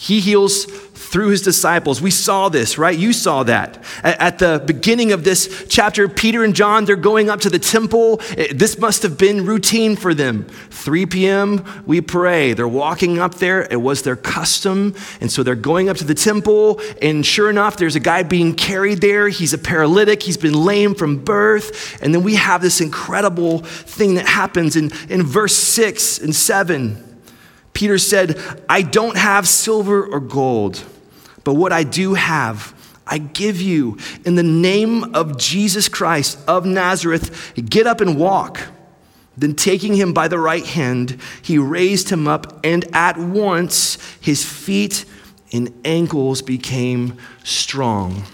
He 0.00 0.20
heals 0.20 0.64
through 0.64 1.30
his 1.30 1.42
disciples. 1.42 2.00
We 2.00 2.12
saw 2.12 2.48
this, 2.48 2.78
right? 2.78 2.96
You 2.96 3.12
saw 3.12 3.42
that. 3.42 3.82
At 4.04 4.38
the 4.38 4.62
beginning 4.64 5.10
of 5.10 5.24
this 5.24 5.66
chapter, 5.68 6.08
Peter 6.08 6.44
and 6.44 6.54
John, 6.54 6.84
they're 6.84 6.94
going 6.94 7.28
up 7.28 7.40
to 7.40 7.50
the 7.50 7.58
temple. 7.58 8.20
Eh, 8.36 8.52
this 8.54 8.78
must 8.78 9.02
have 9.02 9.18
been 9.18 9.44
routine 9.44 9.96
for 9.96 10.14
them. 10.14 10.44
3 10.70 11.06
p.m., 11.06 11.64
we 11.84 12.00
pray. 12.00 12.52
They're 12.52 12.68
walking 12.68 13.18
up 13.18 13.34
there. 13.36 13.66
It 13.72 13.80
was 13.82 14.02
their 14.02 14.14
custom. 14.14 14.94
And 15.20 15.32
so 15.32 15.42
they're 15.42 15.56
going 15.56 15.88
up 15.88 15.96
to 15.96 16.04
the 16.04 16.14
temple. 16.14 16.80
And 17.02 17.26
sure 17.26 17.50
enough, 17.50 17.76
there's 17.76 17.96
a 17.96 18.00
guy 18.00 18.22
being 18.22 18.54
carried 18.54 19.00
there. 19.00 19.28
He's 19.28 19.52
a 19.52 19.58
paralytic. 19.58 20.22
He's 20.22 20.36
been 20.36 20.54
lame 20.54 20.94
from 20.94 21.24
birth. 21.24 22.00
And 22.00 22.14
then 22.14 22.22
we 22.22 22.36
have 22.36 22.62
this 22.62 22.80
incredible 22.80 23.58
thing 23.64 24.14
that 24.14 24.28
happens 24.28 24.76
in, 24.76 24.92
in 25.08 25.24
verse 25.24 25.56
6 25.56 26.20
and 26.20 26.32
7. 26.32 27.07
Peter 27.78 27.96
said, 27.96 28.36
I 28.68 28.82
don't 28.82 29.16
have 29.16 29.46
silver 29.46 30.04
or 30.04 30.18
gold, 30.18 30.84
but 31.44 31.54
what 31.54 31.72
I 31.72 31.84
do 31.84 32.14
have, 32.14 32.74
I 33.06 33.18
give 33.18 33.60
you. 33.60 33.98
In 34.24 34.34
the 34.34 34.42
name 34.42 35.14
of 35.14 35.38
Jesus 35.38 35.88
Christ 35.88 36.40
of 36.48 36.66
Nazareth, 36.66 37.52
get 37.70 37.86
up 37.86 38.00
and 38.00 38.18
walk. 38.18 38.62
Then, 39.36 39.54
taking 39.54 39.94
him 39.94 40.12
by 40.12 40.26
the 40.26 40.40
right 40.40 40.66
hand, 40.66 41.18
he 41.40 41.56
raised 41.56 42.08
him 42.10 42.26
up, 42.26 42.58
and 42.64 42.84
at 42.92 43.16
once 43.16 43.96
his 44.20 44.44
feet 44.44 45.04
and 45.52 45.72
ankles 45.84 46.42
became 46.42 47.16
strong. 47.44 48.24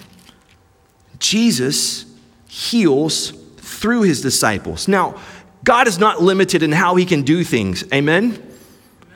Jesus 1.18 2.06
heals 2.48 3.32
through 3.58 4.04
his 4.04 4.22
disciples. 4.22 4.88
Now, 4.88 5.20
God 5.64 5.86
is 5.86 5.98
not 5.98 6.22
limited 6.22 6.62
in 6.62 6.72
how 6.72 6.94
he 6.96 7.04
can 7.04 7.24
do 7.24 7.44
things. 7.44 7.84
Amen? 7.92 8.52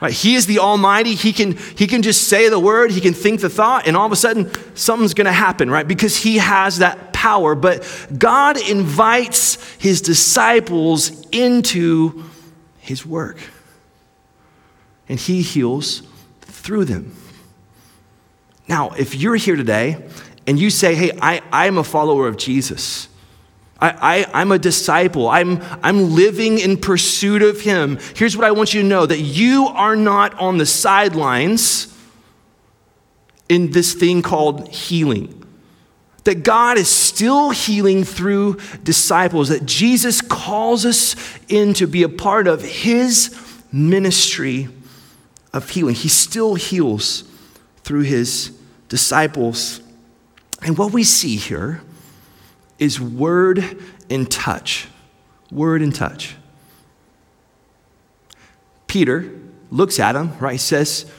Right? 0.01 0.13
He 0.13 0.35
is 0.35 0.45
the 0.45 0.59
Almighty. 0.59 1.13
He 1.13 1.33
can, 1.33 1.57
he 1.75 1.85
can 1.85 2.01
just 2.01 2.29
say 2.29 2.47
the 2.47 2.59
word, 2.59 2.91
he 2.91 3.01
can 3.01 3.13
think 3.13 3.41
the 3.41 3.49
thought, 3.49 3.85
and 3.85 3.97
all 3.97 4.05
of 4.05 4.13
a 4.13 4.15
sudden 4.15 4.49
something's 4.73 5.13
going 5.13 5.25
to 5.25 5.33
happen, 5.33 5.69
right? 5.69 5.85
Because 5.85 6.15
he 6.15 6.37
has 6.37 6.77
that 6.77 7.11
power. 7.11 7.53
But 7.53 7.85
God 8.17 8.57
invites 8.57 9.61
his 9.77 10.01
disciples 10.01 11.27
into 11.31 12.23
his 12.77 13.05
work, 13.05 13.39
and 15.09 15.19
he 15.19 15.41
heals 15.41 16.01
through 16.41 16.85
them. 16.85 17.13
Now, 18.69 18.91
if 18.91 19.15
you're 19.15 19.35
here 19.35 19.57
today 19.57 19.97
and 20.47 20.57
you 20.57 20.69
say, 20.69 20.95
hey, 20.95 21.11
I, 21.21 21.41
I'm 21.51 21.77
a 21.77 21.83
follower 21.83 22.27
of 22.27 22.37
Jesus, 22.37 23.08
I, 23.81 24.25
am 24.33 24.51
a 24.51 24.59
disciple. 24.59 25.29
I'm, 25.29 25.61
I'm 25.81 26.13
living 26.13 26.59
in 26.59 26.77
pursuit 26.77 27.41
of 27.41 27.61
Him. 27.61 27.97
Here's 28.15 28.35
what 28.35 28.45
I 28.45 28.51
want 28.51 28.73
you 28.73 28.81
to 28.81 28.87
know 28.87 29.05
that 29.05 29.19
you 29.19 29.67
are 29.67 29.95
not 29.95 30.37
on 30.39 30.57
the 30.57 30.65
sidelines 30.65 31.93
in 33.47 33.71
this 33.71 33.93
thing 33.93 34.21
called 34.21 34.67
healing. 34.69 35.35
That 36.25 36.43
God 36.43 36.77
is 36.77 36.89
still 36.89 37.51
healing 37.51 38.03
through 38.03 38.59
disciples, 38.83 39.49
that 39.49 39.65
Jesus 39.65 40.21
calls 40.21 40.85
us 40.85 41.15
in 41.47 41.73
to 41.75 41.87
be 41.87 42.03
a 42.03 42.09
part 42.09 42.47
of 42.47 42.61
His 42.61 43.35
ministry 43.71 44.67
of 45.53 45.69
healing. 45.69 45.95
He 45.95 46.09
still 46.09 46.55
heals 46.55 47.23
through 47.83 48.01
His 48.01 48.51
disciples. 48.89 49.79
And 50.61 50.77
what 50.77 50.91
we 50.91 51.05
see 51.05 51.37
here 51.37 51.81
is 52.79 52.99
word 52.99 53.63
and 54.09 54.29
touch. 54.29 54.87
Word 55.51 55.81
and 55.81 55.93
touch. 55.93 56.35
Peter 58.87 59.31
looks 59.71 59.99
at 59.99 60.15
him, 60.15 60.37
right? 60.39 60.53
He 60.53 60.57
says, 60.57 61.11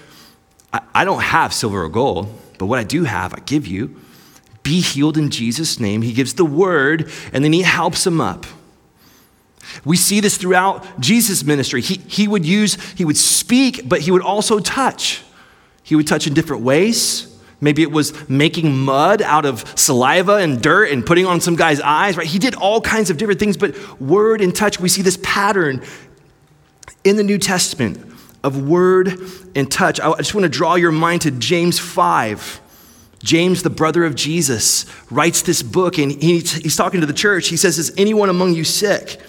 I, 0.72 0.80
I 0.94 1.04
don't 1.04 1.22
have 1.22 1.52
silver 1.52 1.84
or 1.84 1.88
gold, 1.88 2.28
but 2.58 2.66
what 2.66 2.78
I 2.78 2.84
do 2.84 3.04
have, 3.04 3.32
I 3.32 3.38
give 3.40 3.66
you. 3.66 3.96
Be 4.62 4.80
healed 4.80 5.16
in 5.16 5.30
Jesus' 5.30 5.80
name. 5.80 6.02
He 6.02 6.12
gives 6.12 6.34
the 6.34 6.44
word, 6.44 7.10
and 7.32 7.44
then 7.44 7.52
he 7.52 7.62
helps 7.62 8.06
him 8.06 8.20
up. 8.20 8.44
We 9.84 9.96
see 9.96 10.20
this 10.20 10.36
throughout 10.36 11.00
Jesus' 11.00 11.44
ministry. 11.44 11.80
He, 11.80 12.00
he 12.08 12.26
would 12.26 12.44
use, 12.44 12.74
he 12.92 13.04
would 13.04 13.16
speak, 13.16 13.88
but 13.88 14.00
he 14.00 14.10
would 14.10 14.22
also 14.22 14.58
touch. 14.58 15.22
He 15.82 15.94
would 15.96 16.06
touch 16.06 16.26
in 16.26 16.34
different 16.34 16.62
ways. 16.62 17.29
Maybe 17.60 17.82
it 17.82 17.92
was 17.92 18.28
making 18.28 18.76
mud 18.76 19.20
out 19.20 19.44
of 19.44 19.64
saliva 19.78 20.36
and 20.36 20.62
dirt 20.62 20.90
and 20.90 21.04
putting 21.04 21.26
on 21.26 21.40
some 21.40 21.56
guy's 21.56 21.80
eyes, 21.80 22.16
right? 22.16 22.26
He 22.26 22.38
did 22.38 22.54
all 22.54 22.80
kinds 22.80 23.10
of 23.10 23.18
different 23.18 23.38
things, 23.38 23.56
but 23.56 24.00
word 24.00 24.40
and 24.40 24.54
touch, 24.54 24.80
we 24.80 24.88
see 24.88 25.02
this 25.02 25.18
pattern 25.22 25.82
in 27.04 27.16
the 27.16 27.22
New 27.22 27.38
Testament 27.38 27.98
of 28.42 28.66
word 28.66 29.18
and 29.54 29.70
touch. 29.70 30.00
I 30.00 30.14
just 30.16 30.34
want 30.34 30.44
to 30.44 30.48
draw 30.48 30.76
your 30.76 30.92
mind 30.92 31.22
to 31.22 31.30
James 31.30 31.78
5. 31.78 32.60
James, 33.22 33.62
the 33.62 33.70
brother 33.70 34.04
of 34.04 34.14
Jesus, 34.14 34.86
writes 35.10 35.42
this 35.42 35.62
book 35.62 35.98
and 35.98 36.10
he's 36.10 36.76
talking 36.76 37.00
to 37.00 37.06
the 37.06 37.12
church. 37.12 37.48
He 37.48 37.58
says, 37.58 37.78
Is 37.78 37.92
anyone 37.98 38.30
among 38.30 38.54
you 38.54 38.64
sick? 38.64 39.20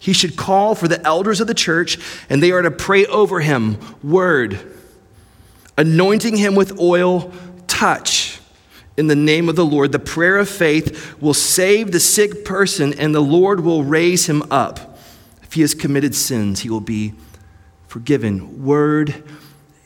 He 0.00 0.12
should 0.12 0.36
call 0.36 0.74
for 0.74 0.88
the 0.88 1.04
elders 1.06 1.40
of 1.40 1.46
the 1.46 1.54
church 1.54 1.98
and 2.28 2.42
they 2.42 2.50
are 2.50 2.62
to 2.62 2.70
pray 2.70 3.06
over 3.06 3.40
him, 3.40 3.78
word, 4.02 4.58
anointing 5.76 6.36
him 6.36 6.56
with 6.56 6.80
oil 6.80 7.32
touch 7.68 8.40
in 8.98 9.06
the 9.06 9.14
name 9.14 9.48
of 9.48 9.54
the 9.54 9.64
Lord, 9.64 9.92
the 9.92 10.00
prayer 10.00 10.38
of 10.38 10.48
faith 10.48 11.20
will 11.20 11.32
save 11.32 11.92
the 11.92 12.00
sick 12.00 12.44
person, 12.44 12.92
and 12.98 13.14
the 13.14 13.20
Lord 13.20 13.60
will 13.60 13.84
raise 13.84 14.28
him 14.28 14.42
up. 14.50 14.98
If 15.44 15.52
he 15.52 15.60
has 15.60 15.72
committed 15.72 16.16
sins, 16.16 16.60
he 16.60 16.68
will 16.68 16.80
be 16.80 17.14
forgiven. 17.86 18.64
Word 18.64 19.22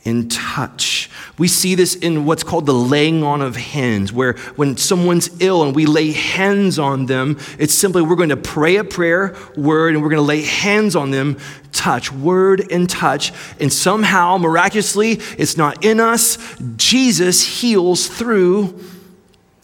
in 0.03 0.29
touch. 0.29 1.11
We 1.37 1.47
see 1.47 1.73
this 1.73 1.95
in 1.95 2.25
what's 2.25 2.43
called 2.43 2.67
the 2.67 2.73
laying 2.73 3.23
on 3.23 3.41
of 3.41 3.55
hands, 3.55 4.13
where 4.13 4.33
when 4.55 4.77
someone's 4.77 5.41
ill 5.41 5.63
and 5.63 5.75
we 5.75 5.87
lay 5.87 6.11
hands 6.11 6.77
on 6.77 7.07
them, 7.07 7.39
it's 7.57 7.73
simply 7.73 8.03
we're 8.03 8.15
going 8.15 8.29
to 8.29 8.37
pray 8.37 8.75
a 8.75 8.83
prayer, 8.83 9.35
word, 9.57 9.95
and 9.95 10.03
we're 10.03 10.09
going 10.09 10.21
to 10.21 10.21
lay 10.21 10.43
hands 10.43 10.95
on 10.95 11.09
them, 11.09 11.39
touch, 11.71 12.11
word 12.11 12.71
and 12.71 12.87
touch. 12.87 13.33
And 13.59 13.73
somehow, 13.73 14.37
miraculously, 14.37 15.13
it's 15.37 15.57
not 15.57 15.83
in 15.83 15.99
us. 15.99 16.37
Jesus 16.75 17.61
heals 17.61 18.07
through 18.07 18.79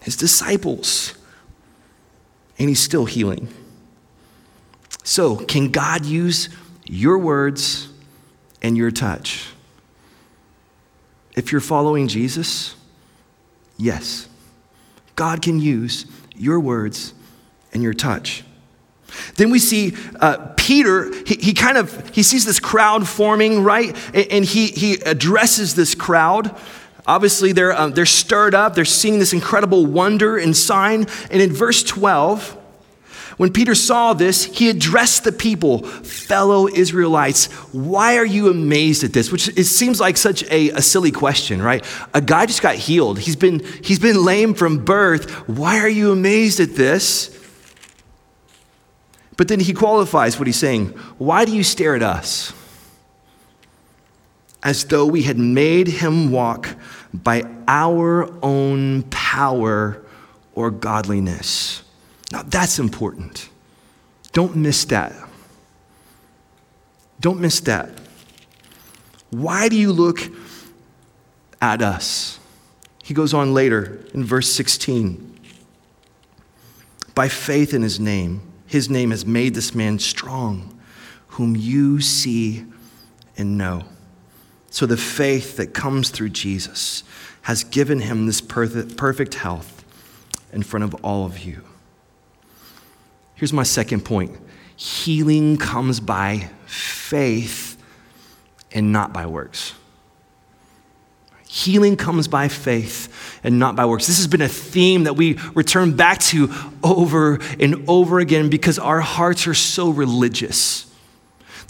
his 0.02 0.16
disciples, 0.16 1.14
and 2.58 2.68
he's 2.68 2.80
still 2.80 3.04
healing. 3.04 3.46
So, 5.04 5.36
can 5.36 5.70
God 5.70 6.04
use 6.04 6.48
your 6.84 7.16
words 7.16 7.88
and 8.60 8.76
your 8.76 8.90
touch? 8.90 9.46
If 11.36 11.52
you're 11.52 11.60
following 11.60 12.08
Jesus, 12.08 12.74
yes, 13.76 14.28
God 15.16 15.42
can 15.42 15.60
use 15.60 16.06
your 16.34 16.58
words 16.60 17.14
and 17.72 17.82
your 17.82 17.94
touch. 17.94 18.44
Then 19.36 19.50
we 19.50 19.58
see 19.58 19.94
uh, 20.20 20.54
Peter, 20.56 21.12
he, 21.24 21.34
he, 21.36 21.54
kind 21.54 21.76
of, 21.76 22.10
he 22.10 22.22
sees 22.22 22.44
this 22.44 22.60
crowd 22.60 23.08
forming, 23.08 23.62
right? 23.62 23.96
And, 24.14 24.26
and 24.30 24.44
he, 24.44 24.68
he 24.68 24.94
addresses 24.94 25.74
this 25.74 25.94
crowd. 25.94 26.56
Obviously, 27.06 27.52
they're, 27.52 27.72
um, 27.72 27.92
they're 27.92 28.06
stirred 28.06 28.54
up. 28.54 28.74
They're 28.74 28.84
seeing 28.84 29.18
this 29.18 29.32
incredible 29.32 29.86
wonder 29.86 30.36
and 30.36 30.56
sign. 30.56 31.06
And 31.30 31.42
in 31.42 31.52
verse 31.52 31.82
12, 31.82 32.56
when 33.40 33.50
Peter 33.50 33.74
saw 33.74 34.12
this, 34.12 34.44
he 34.44 34.68
addressed 34.68 35.24
the 35.24 35.32
people, 35.32 35.78
fellow 35.78 36.68
Israelites, 36.68 37.46
why 37.72 38.18
are 38.18 38.26
you 38.26 38.50
amazed 38.50 39.02
at 39.02 39.14
this? 39.14 39.32
Which 39.32 39.48
it 39.48 39.64
seems 39.64 39.98
like 39.98 40.18
such 40.18 40.42
a, 40.50 40.68
a 40.72 40.82
silly 40.82 41.10
question, 41.10 41.62
right? 41.62 41.82
A 42.12 42.20
guy 42.20 42.44
just 42.44 42.60
got 42.60 42.74
healed. 42.74 43.18
He's 43.18 43.36
been, 43.36 43.60
he's 43.82 43.98
been 43.98 44.26
lame 44.26 44.52
from 44.52 44.84
birth. 44.84 45.30
Why 45.48 45.78
are 45.78 45.88
you 45.88 46.12
amazed 46.12 46.60
at 46.60 46.74
this? 46.74 47.34
But 49.38 49.48
then 49.48 49.58
he 49.58 49.72
qualifies 49.72 50.38
what 50.38 50.46
he's 50.46 50.58
saying. 50.58 50.88
Why 51.16 51.46
do 51.46 51.56
you 51.56 51.64
stare 51.64 51.96
at 51.96 52.02
us? 52.02 52.52
As 54.62 54.84
though 54.84 55.06
we 55.06 55.22
had 55.22 55.38
made 55.38 55.88
him 55.88 56.30
walk 56.30 56.68
by 57.14 57.44
our 57.66 58.30
own 58.44 59.04
power 59.04 60.04
or 60.54 60.70
godliness. 60.70 61.84
Now, 62.32 62.42
that's 62.42 62.78
important. 62.78 63.48
Don't 64.32 64.56
miss 64.56 64.84
that. 64.86 65.12
Don't 67.20 67.40
miss 67.40 67.60
that. 67.60 67.90
Why 69.30 69.68
do 69.68 69.76
you 69.76 69.92
look 69.92 70.20
at 71.60 71.82
us? 71.82 72.38
He 73.02 73.14
goes 73.14 73.34
on 73.34 73.54
later 73.54 74.04
in 74.14 74.24
verse 74.24 74.50
16. 74.52 75.38
By 77.14 77.28
faith 77.28 77.74
in 77.74 77.82
his 77.82 77.98
name, 77.98 78.42
his 78.66 78.88
name 78.88 79.10
has 79.10 79.26
made 79.26 79.54
this 79.54 79.74
man 79.74 79.98
strong, 79.98 80.80
whom 81.28 81.56
you 81.56 82.00
see 82.00 82.64
and 83.36 83.58
know. 83.58 83.84
So 84.70 84.86
the 84.86 84.96
faith 84.96 85.56
that 85.56 85.74
comes 85.74 86.10
through 86.10 86.28
Jesus 86.30 87.02
has 87.42 87.64
given 87.64 88.00
him 88.00 88.26
this 88.26 88.40
perfect 88.40 89.34
health 89.34 89.84
in 90.52 90.62
front 90.62 90.84
of 90.84 90.94
all 91.04 91.26
of 91.26 91.40
you. 91.40 91.64
Here's 93.40 93.54
my 93.54 93.62
second 93.62 94.04
point 94.04 94.36
healing 94.76 95.56
comes 95.56 95.98
by 95.98 96.50
faith 96.66 97.82
and 98.70 98.92
not 98.92 99.14
by 99.14 99.24
works. 99.24 99.72
Healing 101.48 101.96
comes 101.96 102.28
by 102.28 102.48
faith 102.48 103.40
and 103.42 103.58
not 103.58 103.76
by 103.76 103.86
works. 103.86 104.06
This 104.06 104.18
has 104.18 104.26
been 104.26 104.42
a 104.42 104.48
theme 104.48 105.04
that 105.04 105.14
we 105.14 105.38
return 105.54 105.96
back 105.96 106.18
to 106.20 106.52
over 106.84 107.38
and 107.58 107.88
over 107.88 108.18
again 108.18 108.50
because 108.50 108.78
our 108.78 109.00
hearts 109.00 109.46
are 109.46 109.54
so 109.54 109.88
religious. 109.88 110.89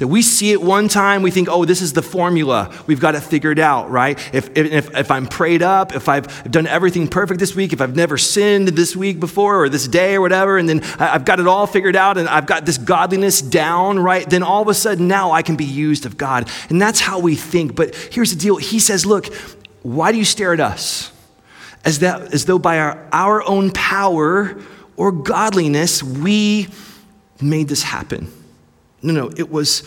That 0.00 0.08
we 0.08 0.22
see 0.22 0.50
it 0.50 0.62
one 0.62 0.88
time, 0.88 1.20
we 1.20 1.30
think, 1.30 1.50
oh, 1.50 1.66
this 1.66 1.82
is 1.82 1.92
the 1.92 2.00
formula. 2.00 2.74
We've 2.86 3.00
got 3.00 3.14
it 3.14 3.20
figured 3.20 3.58
out, 3.58 3.90
right? 3.90 4.18
If, 4.34 4.48
if, 4.56 4.96
if 4.96 5.10
I'm 5.10 5.26
prayed 5.26 5.60
up, 5.60 5.94
if 5.94 6.08
I've 6.08 6.50
done 6.50 6.66
everything 6.66 7.06
perfect 7.06 7.38
this 7.38 7.54
week, 7.54 7.74
if 7.74 7.82
I've 7.82 7.94
never 7.94 8.16
sinned 8.16 8.68
this 8.68 8.96
week 8.96 9.20
before 9.20 9.62
or 9.62 9.68
this 9.68 9.86
day 9.86 10.14
or 10.14 10.22
whatever, 10.22 10.56
and 10.56 10.66
then 10.66 10.82
I've 10.98 11.26
got 11.26 11.38
it 11.38 11.46
all 11.46 11.66
figured 11.66 11.96
out 11.96 12.16
and 12.16 12.30
I've 12.30 12.46
got 12.46 12.64
this 12.64 12.78
godliness 12.78 13.42
down, 13.42 13.98
right? 13.98 14.28
Then 14.28 14.42
all 14.42 14.62
of 14.62 14.68
a 14.68 14.74
sudden 14.74 15.06
now 15.06 15.32
I 15.32 15.42
can 15.42 15.56
be 15.56 15.66
used 15.66 16.06
of 16.06 16.16
God. 16.16 16.48
And 16.70 16.80
that's 16.80 17.00
how 17.00 17.18
we 17.18 17.36
think. 17.36 17.76
But 17.76 17.94
here's 17.94 18.34
the 18.34 18.40
deal 18.40 18.56
He 18.56 18.78
says, 18.78 19.04
look, 19.04 19.26
why 19.82 20.12
do 20.12 20.18
you 20.18 20.24
stare 20.24 20.54
at 20.54 20.60
us? 20.60 21.12
As, 21.84 21.98
that, 21.98 22.32
as 22.32 22.46
though 22.46 22.58
by 22.58 22.78
our, 22.78 23.06
our 23.12 23.46
own 23.46 23.70
power 23.70 24.58
or 24.96 25.12
godliness 25.12 26.02
we 26.02 26.68
made 27.38 27.68
this 27.68 27.82
happen. 27.82 28.32
No, 29.02 29.12
no, 29.12 29.32
it 29.36 29.50
was 29.50 29.82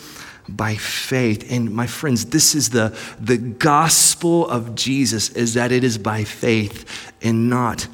by 0.48 0.74
faith. 0.76 1.50
And 1.50 1.72
my 1.72 1.86
friends, 1.86 2.26
this 2.26 2.54
is 2.54 2.70
the, 2.70 2.96
the 3.18 3.38
gospel 3.38 4.48
of 4.48 4.74
Jesus, 4.74 5.30
is 5.30 5.54
that 5.54 5.72
it 5.72 5.84
is 5.84 5.98
by 5.98 6.24
faith 6.24 7.12
and 7.22 7.48
not 7.48 7.86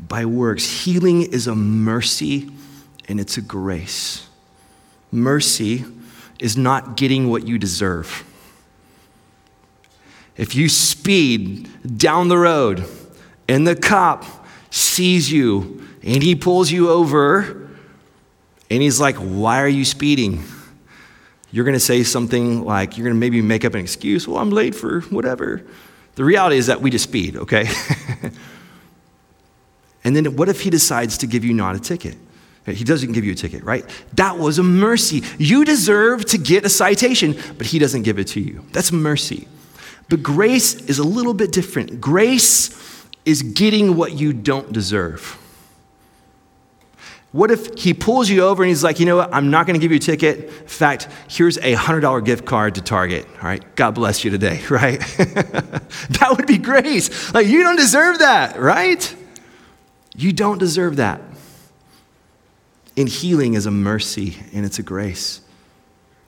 by 0.00 0.24
works. 0.24 0.84
Healing 0.84 1.22
is 1.22 1.46
a 1.46 1.54
mercy 1.54 2.50
and 3.08 3.20
it's 3.20 3.36
a 3.36 3.42
grace. 3.42 4.26
Mercy 5.12 5.84
is 6.38 6.56
not 6.56 6.96
getting 6.96 7.30
what 7.30 7.46
you 7.46 7.58
deserve. 7.58 8.24
If 10.36 10.54
you 10.56 10.68
speed 10.68 11.68
down 11.96 12.28
the 12.28 12.38
road 12.38 12.84
and 13.48 13.66
the 13.66 13.76
cop 13.76 14.24
sees 14.70 15.30
you 15.30 15.86
and 16.02 16.22
he 16.22 16.34
pulls 16.34 16.72
you 16.72 16.90
over 16.90 17.68
and 18.68 18.82
he's 18.82 18.98
like, 18.98 19.16
Why 19.16 19.60
are 19.62 19.68
you 19.68 19.84
speeding? 19.84 20.42
You're 21.54 21.64
going 21.64 21.74
to 21.74 21.80
say 21.80 22.02
something 22.02 22.64
like, 22.64 22.98
You're 22.98 23.04
going 23.04 23.14
to 23.14 23.20
maybe 23.20 23.40
make 23.40 23.64
up 23.64 23.74
an 23.74 23.80
excuse. 23.80 24.26
Well, 24.26 24.38
I'm 24.38 24.50
late 24.50 24.74
for 24.74 25.02
whatever. 25.02 25.62
The 26.16 26.24
reality 26.24 26.56
is 26.56 26.66
that 26.66 26.80
we 26.80 26.90
just 26.90 27.04
speed, 27.04 27.36
okay? 27.36 27.68
and 30.04 30.16
then 30.16 30.34
what 30.34 30.48
if 30.48 30.62
he 30.62 30.70
decides 30.70 31.16
to 31.18 31.28
give 31.28 31.44
you 31.44 31.54
not 31.54 31.76
a 31.76 31.78
ticket? 31.78 32.16
He 32.66 32.82
doesn't 32.82 33.12
give 33.12 33.24
you 33.24 33.34
a 33.34 33.36
ticket, 33.36 33.62
right? 33.62 33.88
That 34.14 34.36
was 34.36 34.58
a 34.58 34.64
mercy. 34.64 35.22
You 35.38 35.64
deserve 35.64 36.24
to 36.26 36.38
get 36.38 36.64
a 36.64 36.68
citation, 36.68 37.36
but 37.56 37.68
he 37.68 37.78
doesn't 37.78 38.02
give 38.02 38.18
it 38.18 38.26
to 38.28 38.40
you. 38.40 38.64
That's 38.72 38.90
mercy. 38.90 39.46
But 40.08 40.24
grace 40.24 40.74
is 40.74 40.98
a 40.98 41.04
little 41.04 41.34
bit 41.34 41.52
different. 41.52 42.00
Grace 42.00 43.06
is 43.24 43.42
getting 43.42 43.96
what 43.96 44.14
you 44.14 44.32
don't 44.32 44.72
deserve. 44.72 45.38
What 47.34 47.50
if 47.50 47.76
he 47.76 47.94
pulls 47.94 48.30
you 48.30 48.44
over 48.44 48.62
and 48.62 48.68
he's 48.68 48.84
like, 48.84 49.00
you 49.00 49.06
know 49.06 49.16
what, 49.16 49.34
I'm 49.34 49.50
not 49.50 49.66
going 49.66 49.74
to 49.74 49.80
give 49.80 49.90
you 49.90 49.96
a 49.96 50.00
ticket. 50.00 50.44
In 50.44 50.68
fact, 50.68 51.08
here's 51.28 51.56
a 51.56 51.74
$100 51.74 52.24
gift 52.24 52.44
card 52.44 52.76
to 52.76 52.80
Target. 52.80 53.26
All 53.26 53.48
right, 53.48 53.74
God 53.74 53.96
bless 53.96 54.22
you 54.22 54.30
today, 54.30 54.62
right? 54.70 55.00
that 55.18 56.32
would 56.36 56.46
be 56.46 56.58
grace. 56.58 57.34
Like, 57.34 57.48
you 57.48 57.64
don't 57.64 57.74
deserve 57.74 58.20
that, 58.20 58.60
right? 58.60 59.16
You 60.14 60.32
don't 60.32 60.58
deserve 60.58 60.94
that. 60.98 61.22
And 62.96 63.08
healing 63.08 63.54
is 63.54 63.66
a 63.66 63.72
mercy 63.72 64.36
and 64.52 64.64
it's 64.64 64.78
a 64.78 64.84
grace. 64.84 65.40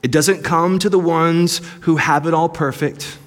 It 0.03 0.11
doesn't 0.11 0.43
come 0.43 0.77
to 0.79 0.89
the 0.89 0.99
ones 0.99 1.61
who 1.83 1.95
have 1.95 2.27
it 2.27 2.33
all 2.33 2.49
perfect. 2.49 3.17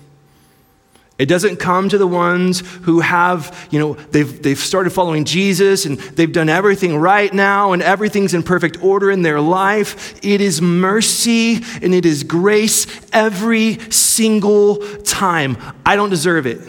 It 1.21 1.29
doesn't 1.29 1.57
come 1.57 1.91
to 1.91 1.99
the 1.99 2.07
ones 2.07 2.61
who 2.85 3.01
have, 3.01 3.69
you 3.71 3.79
know, 3.79 3.93
they've, 3.93 4.43
they've 4.43 4.59
started 4.59 4.89
following 4.89 5.27
Jesus 5.27 5.85
and 5.85 5.99
they've 5.99 6.33
done 6.33 6.49
everything 6.49 6.97
right 6.97 7.31
now 7.31 7.75
and 7.75 7.83
everything's 7.83 8.33
in 8.33 8.43
perfect 8.43 8.83
order 8.83 9.11
in 9.11 9.21
their 9.21 9.39
life. 9.39 10.19
It 10.25 10.41
is 10.41 10.63
mercy 10.63 11.57
and 11.83 11.95
it 11.95 12.07
is 12.07 12.25
grace 12.25 12.87
every 13.13 13.79
single 13.91 14.77
time. 15.03 15.59
I 15.85 15.95
don't 15.95 16.09
deserve 16.09 16.47
it. 16.47 16.67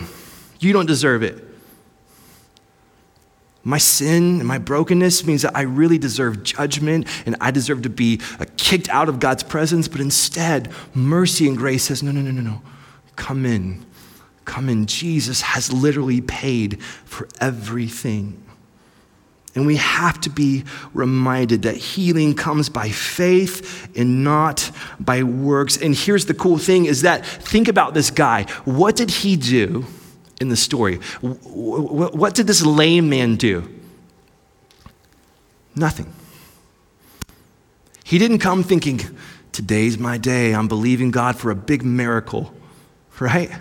You 0.60 0.74
don't 0.74 0.86
deserve 0.86 1.24
it. 1.24 1.42
My 3.64 3.78
sin 3.78 4.40
and 4.40 4.48
my 4.48 4.58
brokenness 4.58 5.26
means 5.26 5.44
that 5.44 5.56
I 5.56 5.62
really 5.62 5.98
deserve 5.98 6.44
judgment 6.44 7.08
and 7.26 7.38
I 7.40 7.52
deserve 7.52 7.84
to 7.84 7.90
be 7.90 8.20
uh, 8.38 8.46
kicked 8.58 8.90
out 8.90 9.08
of 9.08 9.22
God's 9.22 9.44
presence, 9.44 9.88
but 9.88 10.02
instead, 10.02 10.74
mercy 10.94 11.48
and 11.48 11.56
grace 11.56 11.86
says, 11.86 12.04
no, 12.04 12.12
no, 12.12 12.20
no, 12.20 12.32
no, 12.32 12.42
no. 12.42 12.62
Come 13.16 13.46
in 13.46 13.86
come 14.46 14.70
in. 14.70 14.86
Jesus 14.86 15.42
has 15.42 15.72
literally 15.72 16.22
paid 16.22 16.82
for 16.82 17.28
everything. 17.40 18.42
And 19.54 19.66
we 19.66 19.76
have 19.76 20.22
to 20.22 20.30
be 20.30 20.64
reminded 20.94 21.64
that 21.64 21.76
healing 21.76 22.36
comes 22.36 22.70
by 22.70 22.90
faith 22.90 23.90
and 23.98 24.24
not 24.24 24.72
by 25.00 25.24
works. 25.24 25.76
And 25.78 25.94
here's 25.94 26.26
the 26.26 26.34
cool 26.34 26.58
thing 26.58 26.86
is 26.86 27.02
that 27.02 27.26
think 27.26 27.68
about 27.68 27.94
this 27.94 28.12
guy. 28.12 28.44
What 28.64 28.96
did 28.96 29.12
he 29.12 29.36
do 29.36 29.86
in 30.40 30.48
the 30.48 30.56
story? 30.56 30.98
What 31.22 32.34
did 32.34 32.48
this 32.48 32.66
lame 32.66 33.10
man 33.10 33.36
do? 33.36 33.68
Nothing. 35.76 36.14
He 38.06 38.18
didn't 38.18 38.40
come 38.40 38.64
thinking, 38.64 39.02
today's 39.52 39.98
my 39.98 40.18
day. 40.18 40.54
I'm 40.56 40.68
believing 40.68 41.12
God 41.12 41.38
for 41.38 41.52
a 41.52 41.56
big 41.56 41.84
miracle, 41.84 42.54
right? 43.20 43.52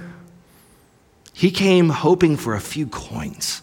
He 1.40 1.50
came 1.50 1.88
hoping 1.88 2.37
for 2.37 2.55
a 2.55 2.61
few 2.61 2.87
coins. 2.87 3.62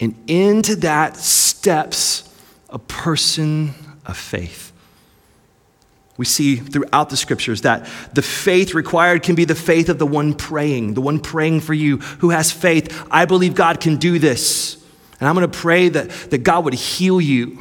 And 0.00 0.14
into 0.26 0.74
that 0.76 1.18
steps 1.18 2.34
a 2.70 2.78
person 2.78 3.74
of 4.06 4.16
faith. 4.16 4.72
We 6.16 6.24
see 6.24 6.56
throughout 6.56 7.10
the 7.10 7.18
scriptures 7.18 7.60
that 7.60 7.86
the 8.14 8.22
faith 8.22 8.72
required 8.72 9.22
can 9.22 9.34
be 9.34 9.44
the 9.44 9.54
faith 9.54 9.90
of 9.90 9.98
the 9.98 10.06
one 10.06 10.32
praying, 10.32 10.94
the 10.94 11.02
one 11.02 11.20
praying 11.20 11.60
for 11.60 11.74
you 11.74 11.98
who 11.98 12.30
has 12.30 12.50
faith. 12.50 13.06
I 13.10 13.26
believe 13.26 13.54
God 13.54 13.80
can 13.82 13.98
do 13.98 14.18
this. 14.18 14.82
And 15.20 15.28
I'm 15.28 15.34
going 15.34 15.50
to 15.50 15.58
pray 15.58 15.90
that, 15.90 16.08
that 16.30 16.38
God 16.38 16.64
would 16.64 16.72
heal 16.72 17.20
you. 17.20 17.58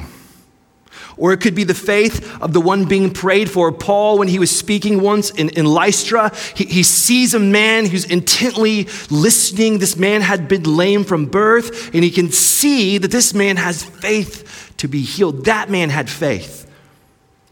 Or 1.18 1.34
it 1.34 1.42
could 1.42 1.56
be 1.56 1.64
the 1.64 1.74
faith 1.74 2.42
of 2.42 2.54
the 2.54 2.62
one 2.62 2.86
being 2.86 3.12
prayed 3.12 3.50
for. 3.50 3.72
Paul, 3.72 4.20
when 4.20 4.28
he 4.28 4.40
was 4.40 4.56
speaking 4.56 5.02
once 5.02 5.30
in, 5.32 5.50
in 5.50 5.66
Lystra, 5.66 6.32
he, 6.56 6.66
he 6.66 6.84
sees 6.84 7.34
a 7.34 7.40
man 7.40 7.86
who's 7.86 8.06
intently 8.06 8.88
listening. 9.10 9.80
This 9.80 9.98
man 9.98 10.22
had 10.22 10.48
been 10.48 10.64
lame 10.64 11.04
from 11.04 11.26
birth, 11.26 11.94
and 11.94 12.04
he 12.04 12.12
can 12.12 12.32
see 12.32 12.98
that 12.98 13.12
this 13.12 13.34
man 13.34 13.58
has 13.58 13.84
faith 13.84 14.74
to 14.78 14.88
be 14.88 15.02
healed. 15.02 15.46
That 15.46 15.70
man 15.70 15.90
had 15.90 16.10
faith. 16.10 16.70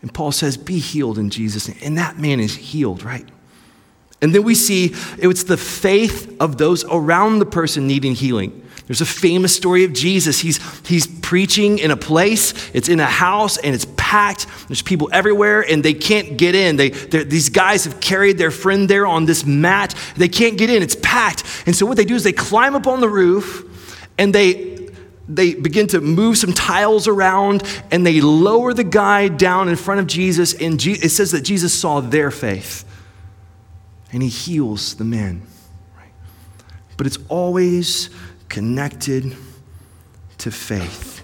And 0.02 0.13
Paul 0.13 0.32
says, 0.32 0.58
Be 0.58 0.80
healed 0.80 1.17
in 1.17 1.30
Jesus' 1.30 1.67
name. 1.67 1.78
And 1.84 1.97
that 1.97 2.17
man 2.17 2.39
is 2.39 2.56
healed, 2.56 3.04
right? 3.04 3.28
And 4.21 4.36
then 4.36 4.43
we 4.43 4.56
see 4.56 4.93
it's 5.17 5.43
the 5.43 5.58
faith 5.58 6.36
of 6.39 6.58
those 6.58 6.86
around 6.86 7.39
the 7.39 7.45
person 7.45 7.88
needing 7.88 8.13
healing. 8.13 8.58
There's 8.91 8.99
a 8.99 9.06
famous 9.06 9.56
story 9.56 9.86
of 9.86 9.93
Jesus. 9.93 10.39
He's, 10.39 10.60
he's 10.86 11.08
preaching 11.08 11.80
in 11.80 11.91
a 11.91 11.95
place, 11.95 12.69
it's 12.73 12.89
in 12.89 12.99
a 12.99 13.06
house, 13.06 13.58
and 13.58 13.73
it's 13.73 13.88
packed. 13.95 14.47
There's 14.67 14.82
people 14.82 15.10
everywhere, 15.13 15.62
and 15.62 15.82
they 15.82 15.93
can't 15.93 16.36
get 16.36 16.56
in. 16.56 16.75
They, 16.75 16.89
these 16.89 17.47
guys 17.47 17.86
have 17.86 18.01
carried 18.01 18.38
their 18.38 18.51
friend 18.51 18.89
there 18.89 19.08
on 19.08 19.23
this 19.23 19.45
mat. 19.45 19.95
They 20.17 20.27
can't 20.27 20.58
get 20.58 20.69
in, 20.69 20.84
it's 20.84 20.97
packed. 21.01 21.45
And 21.65 21.73
so, 21.73 21.86
what 21.86 21.95
they 21.95 22.04
do 22.04 22.15
is 22.15 22.25
they 22.25 22.34
climb 22.34 22.75
up 22.75 22.86
on 22.86 22.99
the 22.99 23.08
roof 23.08 23.63
and 24.17 24.36
they, 24.36 24.89
they 25.25 25.54
begin 25.54 25.88
to 25.88 26.01
move 26.01 26.38
some 26.38 26.51
tiles 26.51 27.08
around 27.08 27.63
and 27.91 28.06
they 28.06 28.19
lower 28.19 28.73
the 28.73 28.84
guy 28.84 29.30
down 29.30 29.69
in 29.69 29.77
front 29.77 30.01
of 30.01 30.08
Jesus. 30.08 30.54
And 30.54 30.86
it 30.86 31.12
says 31.12 31.32
that 31.32 31.43
Jesus 31.43 31.73
saw 31.73 32.01
their 32.01 32.30
faith 32.30 32.84
and 34.12 34.21
he 34.21 34.27
heals 34.27 34.95
the 34.95 35.06
man. 35.06 35.43
But 36.97 37.08
it's 37.08 37.19
always 37.30 38.10
connected 38.52 39.34
to 40.38 40.52
faith. 40.52 41.24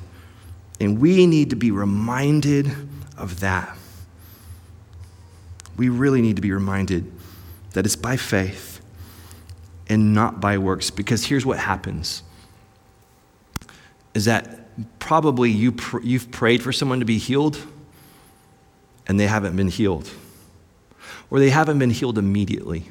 And 0.80 1.00
we 1.00 1.28
need 1.28 1.50
to 1.50 1.58
be 1.58 1.72
reminded 1.72 2.72
of 3.18 3.42
that. 3.42 3.78
We 5.76 5.90
really 5.90 6.22
need 6.22 6.38
to 6.38 6.42
be 6.42 6.54
reminded 6.54 7.12
that 7.74 7.86
it's 7.86 7.98
by 7.98 8.16
faith 8.16 8.80
and 9.90 10.14
not 10.14 10.40
by 10.40 10.58
works. 10.58 10.90
Because 10.90 11.26
here's 11.26 11.46
what 11.46 11.60
happens 11.60 12.24
is 14.14 14.24
that 14.26 14.70
probably 14.98 15.52
you 15.52 15.74
pr- 15.74 16.02
you've 16.02 16.32
prayed 16.32 16.64
for 16.64 16.72
someone 16.72 17.00
to 17.00 17.06
be 17.06 17.18
healed 17.18 17.62
and 19.06 19.20
they 19.20 19.28
haven't 19.28 19.56
been 19.56 19.68
healed, 19.68 20.10
or 21.30 21.40
they 21.40 21.50
haven't 21.50 21.78
been 21.78 21.92
healed 21.92 22.18
immediately. 22.18 22.90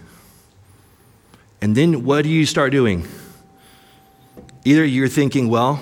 And 1.63 1.75
then 1.75 2.05
what 2.05 2.23
do 2.23 2.29
you 2.29 2.45
start 2.45 2.73
doing? 2.73 3.07
Either 4.67 4.85
you're 4.85 5.07
thinking, 5.07 5.49
well, 5.49 5.81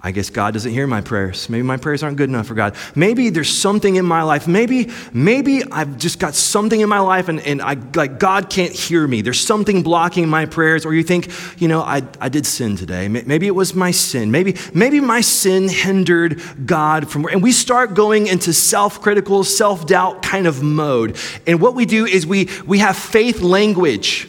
I 0.00 0.12
guess 0.12 0.30
God 0.30 0.54
doesn't 0.54 0.70
hear 0.70 0.86
my 0.86 1.00
prayers. 1.00 1.48
Maybe 1.48 1.64
my 1.64 1.76
prayers 1.76 2.04
aren't 2.04 2.16
good 2.16 2.28
enough 2.28 2.46
for 2.46 2.54
God. 2.54 2.76
Maybe 2.94 3.30
there's 3.30 3.48
something 3.50 3.96
in 3.96 4.04
my 4.04 4.22
life. 4.22 4.46
Maybe, 4.46 4.92
maybe 5.12 5.64
I've 5.72 5.98
just 5.98 6.20
got 6.20 6.36
something 6.36 6.80
in 6.80 6.88
my 6.88 7.00
life 7.00 7.28
and, 7.28 7.40
and 7.40 7.60
I, 7.60 7.74
like 7.96 8.20
God 8.20 8.48
can't 8.48 8.72
hear 8.72 9.08
me. 9.08 9.22
There's 9.22 9.40
something 9.40 9.82
blocking 9.82 10.28
my 10.28 10.46
prayers. 10.46 10.86
Or 10.86 10.94
you 10.94 11.02
think, 11.02 11.32
you 11.60 11.66
know, 11.66 11.80
I, 11.80 12.02
I 12.20 12.28
did 12.28 12.46
sin 12.46 12.76
today. 12.76 13.08
Maybe 13.08 13.48
it 13.48 13.56
was 13.56 13.74
my 13.74 13.90
sin. 13.90 14.30
Maybe, 14.30 14.54
maybe 14.72 15.00
my 15.00 15.20
sin 15.20 15.68
hindered 15.68 16.40
God 16.64 17.10
from, 17.10 17.26
and 17.26 17.42
we 17.42 17.50
start 17.50 17.94
going 17.94 18.28
into 18.28 18.52
self-critical, 18.52 19.42
self-doubt 19.42 20.22
kind 20.22 20.46
of 20.46 20.62
mode. 20.62 21.16
And 21.44 21.60
what 21.60 21.74
we 21.74 21.86
do 21.86 22.06
is 22.06 22.24
we, 22.24 22.48
we 22.68 22.78
have 22.78 22.96
faith 22.96 23.40
language, 23.40 24.28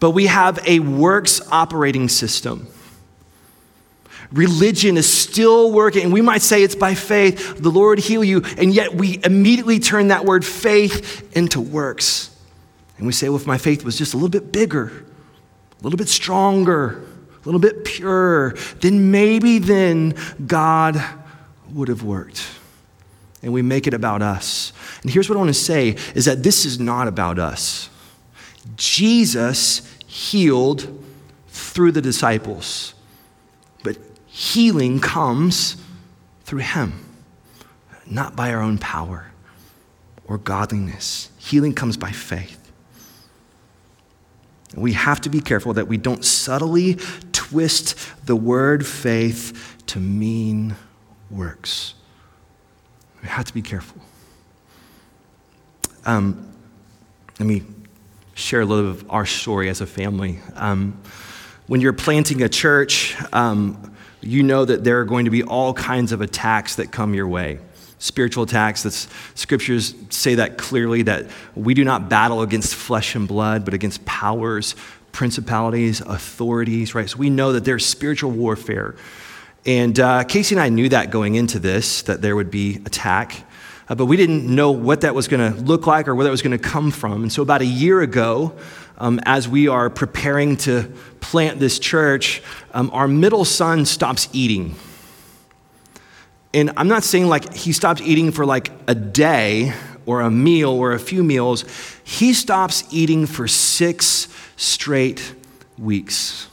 but 0.00 0.10
we 0.10 0.26
have 0.26 0.58
a 0.66 0.80
works 0.80 1.40
operating 1.50 2.08
system. 2.08 2.66
Religion 4.32 4.96
is 4.96 5.10
still 5.10 5.70
working, 5.72 6.02
and 6.02 6.12
we 6.12 6.20
might 6.20 6.42
say 6.42 6.62
it's 6.62 6.74
by 6.74 6.94
faith, 6.94 7.58
the 7.58 7.70
Lord 7.70 7.98
heal 7.98 8.24
you, 8.24 8.42
and 8.58 8.74
yet 8.74 8.94
we 8.94 9.20
immediately 9.24 9.78
turn 9.78 10.08
that 10.08 10.24
word 10.24 10.44
faith 10.44 11.36
into 11.36 11.60
works. 11.60 12.30
And 12.98 13.06
we 13.06 13.12
say, 13.12 13.28
well, 13.28 13.38
if 13.38 13.46
my 13.46 13.58
faith 13.58 13.84
was 13.84 13.96
just 13.96 14.14
a 14.14 14.16
little 14.16 14.28
bit 14.28 14.52
bigger, 14.52 15.04
a 15.78 15.84
little 15.84 15.98
bit 15.98 16.08
stronger, 16.08 17.02
a 17.02 17.44
little 17.44 17.60
bit 17.60 17.84
purer, 17.84 18.56
then 18.80 19.10
maybe 19.10 19.58
then 19.58 20.14
God 20.44 21.02
would 21.72 21.88
have 21.88 22.02
worked. 22.02 22.46
And 23.42 23.52
we 23.52 23.62
make 23.62 23.86
it 23.86 23.94
about 23.94 24.22
us. 24.22 24.72
And 25.02 25.10
here's 25.10 25.28
what 25.28 25.36
I 25.36 25.38
want 25.38 25.50
to 25.50 25.54
say 25.54 25.90
is 26.14 26.24
that 26.24 26.42
this 26.42 26.64
is 26.64 26.80
not 26.80 27.06
about 27.06 27.38
us. 27.38 27.90
Jesus 28.74 29.88
healed 30.06 30.88
through 31.48 31.92
the 31.92 32.02
disciples 32.02 32.94
but 33.86 33.98
healing 34.26 34.98
comes 34.98 35.76
through 36.42 36.58
Him, 36.58 37.04
not 38.04 38.34
by 38.34 38.52
our 38.52 38.60
own 38.60 38.78
power 38.78 39.30
or 40.24 40.38
godliness. 40.38 41.30
Healing 41.38 41.72
comes 41.72 41.96
by 41.96 42.10
faith. 42.10 42.72
We 44.74 44.94
have 44.94 45.20
to 45.20 45.28
be 45.30 45.40
careful 45.40 45.74
that 45.74 45.86
we 45.86 45.98
don't 45.98 46.24
subtly 46.24 46.98
twist 47.30 47.96
the 48.26 48.34
word 48.34 48.84
faith 48.84 49.84
to 49.86 50.00
mean 50.00 50.74
works. 51.30 51.94
We 53.22 53.28
have 53.28 53.44
to 53.44 53.54
be 53.54 53.62
careful. 53.62 54.02
Um, 56.04 56.52
let 57.38 57.46
me 57.46 57.62
share 58.36 58.60
a 58.60 58.66
little 58.66 58.90
of 58.90 59.10
our 59.10 59.26
story 59.26 59.68
as 59.70 59.80
a 59.80 59.86
family. 59.86 60.38
Um, 60.54 61.00
when 61.66 61.80
you're 61.80 61.94
planting 61.94 62.42
a 62.42 62.48
church, 62.48 63.16
um, 63.32 63.96
you 64.20 64.42
know 64.42 64.64
that 64.64 64.84
there 64.84 65.00
are 65.00 65.04
going 65.04 65.24
to 65.24 65.30
be 65.30 65.42
all 65.42 65.72
kinds 65.72 66.12
of 66.12 66.20
attacks 66.20 66.76
that 66.76 66.92
come 66.92 67.14
your 67.14 67.26
way. 67.26 67.58
Spiritual 67.98 68.44
attacks, 68.44 68.82
that's, 68.82 69.08
scriptures 69.34 69.94
say 70.10 70.34
that 70.34 70.58
clearly 70.58 71.02
that 71.02 71.26
we 71.54 71.72
do 71.72 71.82
not 71.82 72.10
battle 72.10 72.42
against 72.42 72.74
flesh 72.74 73.14
and 73.14 73.26
blood, 73.26 73.64
but 73.64 73.72
against 73.72 74.04
powers, 74.04 74.74
principalities, 75.12 76.02
authorities, 76.02 76.94
right? 76.94 77.08
So 77.08 77.16
we 77.16 77.30
know 77.30 77.54
that 77.54 77.64
there's 77.64 77.86
spiritual 77.86 78.32
warfare. 78.32 78.96
And 79.64 79.98
uh, 79.98 80.24
Casey 80.24 80.54
and 80.54 80.62
I 80.62 80.68
knew 80.68 80.90
that 80.90 81.10
going 81.10 81.36
into 81.36 81.58
this, 81.58 82.02
that 82.02 82.20
there 82.20 82.36
would 82.36 82.50
be 82.50 82.76
attack. 82.84 83.44
Uh, 83.88 83.94
but 83.94 84.06
we 84.06 84.16
didn't 84.16 84.46
know 84.52 84.72
what 84.72 85.02
that 85.02 85.14
was 85.14 85.28
going 85.28 85.52
to 85.52 85.60
look 85.60 85.86
like 85.86 86.08
or 86.08 86.14
where 86.14 86.24
that 86.24 86.30
was 86.30 86.42
going 86.42 86.56
to 86.56 86.62
come 86.62 86.90
from. 86.90 87.22
And 87.22 87.32
so 87.32 87.42
about 87.42 87.60
a 87.60 87.66
year 87.66 88.00
ago, 88.00 88.54
um, 88.98 89.20
as 89.24 89.48
we 89.48 89.68
are 89.68 89.88
preparing 89.90 90.56
to 90.58 90.92
plant 91.20 91.60
this 91.60 91.78
church, 91.78 92.42
um, 92.72 92.90
our 92.92 93.06
middle 93.06 93.44
son 93.44 93.84
stops 93.84 94.28
eating. 94.32 94.74
And 96.52 96.72
I'm 96.76 96.88
not 96.88 97.04
saying 97.04 97.26
like 97.26 97.52
he 97.54 97.72
stops 97.72 98.00
eating 98.00 98.32
for 98.32 98.44
like 98.44 98.72
a 98.88 98.94
day 98.94 99.74
or 100.04 100.20
a 100.20 100.30
meal 100.30 100.70
or 100.70 100.92
a 100.92 100.98
few 100.98 101.22
meals. 101.22 101.64
He 102.02 102.32
stops 102.32 102.84
eating 102.90 103.26
for 103.26 103.46
six 103.46 104.28
straight 104.56 105.34
weeks 105.78 106.48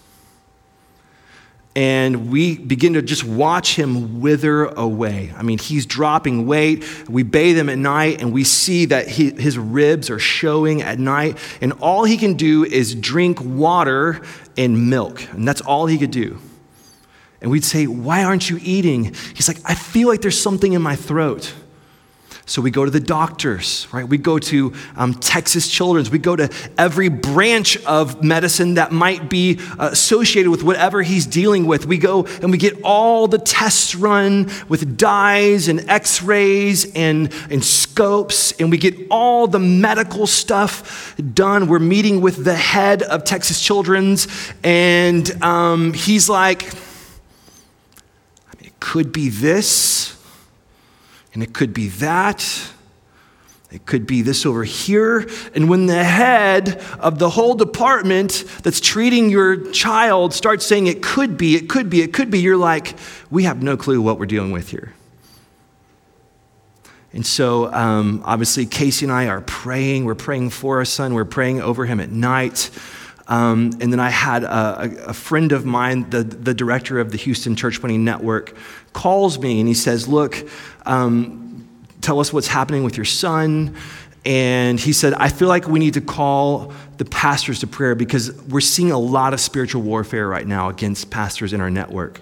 and 1.76 2.30
we 2.30 2.58
begin 2.58 2.94
to 2.94 3.02
just 3.02 3.24
watch 3.24 3.76
him 3.76 4.22
wither 4.22 4.66
away. 4.66 5.34
I 5.36 5.42
mean, 5.42 5.58
he's 5.58 5.86
dropping 5.86 6.46
weight. 6.46 7.10
We 7.10 7.24
bathe 7.24 7.58
him 7.58 7.70
at 7.70 7.78
night, 7.78 8.22
and 8.22 8.32
we 8.32 8.44
see 8.44 8.86
that 8.86 9.08
he, 9.08 9.32
his 9.32 9.58
ribs 9.58 10.10
are 10.10 10.20
showing 10.20 10.84
at 10.84 11.00
night, 11.00 11.38
and 11.62 11.74
all 11.74 12.04
he 12.04 12.18
can 12.18 12.36
do 12.36 12.64
is 12.64 12.94
drink 12.94 13.40
water 13.42 14.22
and 14.56 14.90
milk, 14.90 15.28
and 15.32 15.48
that's 15.48 15.62
all 15.62 15.88
he 15.88 15.98
could 15.98 16.12
do. 16.12 16.40
And 17.42 17.50
we'd 17.50 17.66
say, 17.66 17.88
Why 17.88 18.24
aren't 18.24 18.50
you 18.50 18.60
eating? 18.62 19.16
He's 19.34 19.48
like, 19.48 19.58
I 19.66 19.76
feel 19.76 20.08
like 20.08 20.22
there's 20.22 20.42
something 20.42 20.74
in 20.74 20.82
my 20.82 20.96
throat. 20.96 21.54
So 22.46 22.62
we 22.62 22.72
go 22.72 22.84
to 22.84 22.92
the 22.92 23.00
doctors, 23.00 23.88
right? 23.94 24.06
We 24.06 24.18
go 24.18 24.38
to 24.38 24.74
um, 24.98 25.14
Texas 25.14 25.70
Children's. 25.70 26.12
We 26.12 26.20
go 26.20 26.36
to 26.36 26.50
every 26.78 27.08
branch 27.08 27.78
of 27.86 28.22
medicine 28.22 28.74
that 28.74 28.92
might 28.92 29.30
be 29.30 29.60
uh, 29.80 29.90
associated 29.94 30.52
with 30.52 30.62
whatever 30.62 31.02
he's 31.02 31.26
dealing 31.26 31.66
with. 31.68 31.86
We 31.86 31.98
go 31.98 32.26
and 32.26 32.52
we 32.52 32.58
get 32.58 32.82
all 32.84 33.30
the 33.30 33.38
tests 33.38 33.96
run 33.96 34.52
with 34.68 34.98
dyes 34.98 35.70
and 35.70 35.90
x 35.90 36.22
rays 36.22 36.94
and, 36.96 37.34
and 37.50 37.64
scopes, 37.64 38.52
and 38.60 38.70
we 38.70 38.78
get 38.78 39.08
all 39.10 39.48
the 39.48 39.60
medical 39.60 40.28
stuff 40.28 41.16
done. 41.34 41.68
We're 41.68 41.80
meeting 41.80 42.20
with 42.20 42.44
the 42.44 42.56
head 42.56 43.04
of 43.04 43.24
Texas 43.24 43.62
Children's, 43.62 44.28
and 44.66 45.32
um, 45.42 45.94
he's 45.94 46.28
like, 46.28 46.74
I 46.74 48.58
mean, 48.60 48.66
it 48.66 48.80
could 48.82 49.14
be 49.14 49.30
this 49.30 50.13
and 51.34 51.44
it 51.44 51.54
could 51.54 51.74
be 51.74 51.90
that. 51.90 52.72
It 53.72 53.88
could 53.88 54.06
be 54.06 54.22
this 54.22 54.46
over 54.46 54.64
here. 54.64 55.28
And 55.56 55.68
when 55.68 55.88
the 55.88 56.04
head 56.04 56.80
of 57.00 57.18
the 57.18 57.32
whole 57.32 57.56
department 57.56 58.46
that's 58.62 58.80
treating 58.80 59.32
your 59.32 59.72
child 59.72 60.34
starts 60.34 60.64
saying 60.64 60.86
it 60.86 61.02
could 61.02 61.38
be, 61.38 61.56
it 61.56 61.70
could 61.70 61.90
be, 61.90 62.04
it 62.04 62.14
could 62.14 62.30
be, 62.30 62.40
you're 62.40 62.56
like, 62.56 62.96
we 63.32 63.44
have 63.44 63.64
no 63.64 63.76
clue 63.76 64.00
what 64.00 64.20
we're 64.20 64.28
dealing 64.28 64.52
with 64.52 64.70
here. 64.70 64.94
And 67.14 67.26
so, 67.26 67.74
um, 67.74 68.22
obviously, 68.26 68.68
Casey 68.68 69.06
and 69.06 69.12
I 69.12 69.28
are 69.28 69.42
praying. 69.42 70.06
We're 70.06 70.16
praying 70.16 70.52
for 70.52 70.78
our 70.78 70.86
son, 70.86 71.16
we're 71.16 71.26
praying 71.26 71.62
over 71.62 71.86
him 71.86 72.00
at 72.00 72.12
night. 72.12 72.70
Um, 73.28 73.72
and 73.80 73.92
then 73.92 74.00
I 74.00 74.10
had 74.10 74.44
a, 74.44 75.08
a, 75.08 75.14
friend 75.14 75.54
of 75.54 75.66
mine, 75.66 76.10
the, 76.10 76.24
the 76.24 76.54
director 76.54 77.00
of 77.00 77.12
the 77.12 77.18
Houston 77.18 77.56
Church 77.56 77.80
Planting 77.80 78.04
Network, 78.04 78.54
calls 78.92 79.40
me 79.40 79.60
and 79.60 79.68
he 79.68 79.74
says, 79.74 80.10
Look, 80.10 80.46
um, 80.86 81.68
tell 82.02 82.20
us 82.20 82.34
what's 82.34 82.48
happening 82.48 82.84
with 82.84 82.98
your 82.98 83.06
son. 83.06 83.76
And 84.26 84.80
he 84.80 84.94
said, 84.94 85.14
I 85.14 85.30
feel 85.30 85.48
like 85.48 85.68
we 85.68 85.80
need 85.80 85.96
to 85.96 86.02
call 86.02 86.74
the 86.98 87.06
pastors 87.06 87.60
to 87.60 87.68
prayer 87.68 87.96
because 87.96 88.34
we're 88.44 88.62
seeing 88.62 88.92
a 88.92 89.00
lot 89.00 89.34
of 89.34 89.40
spiritual 89.40 89.82
warfare 89.82 90.28
right 90.28 90.48
now 90.48 90.70
against 90.70 91.10
pastors 91.10 91.54
in 91.54 91.60
our 91.60 91.70
network. 91.70 92.22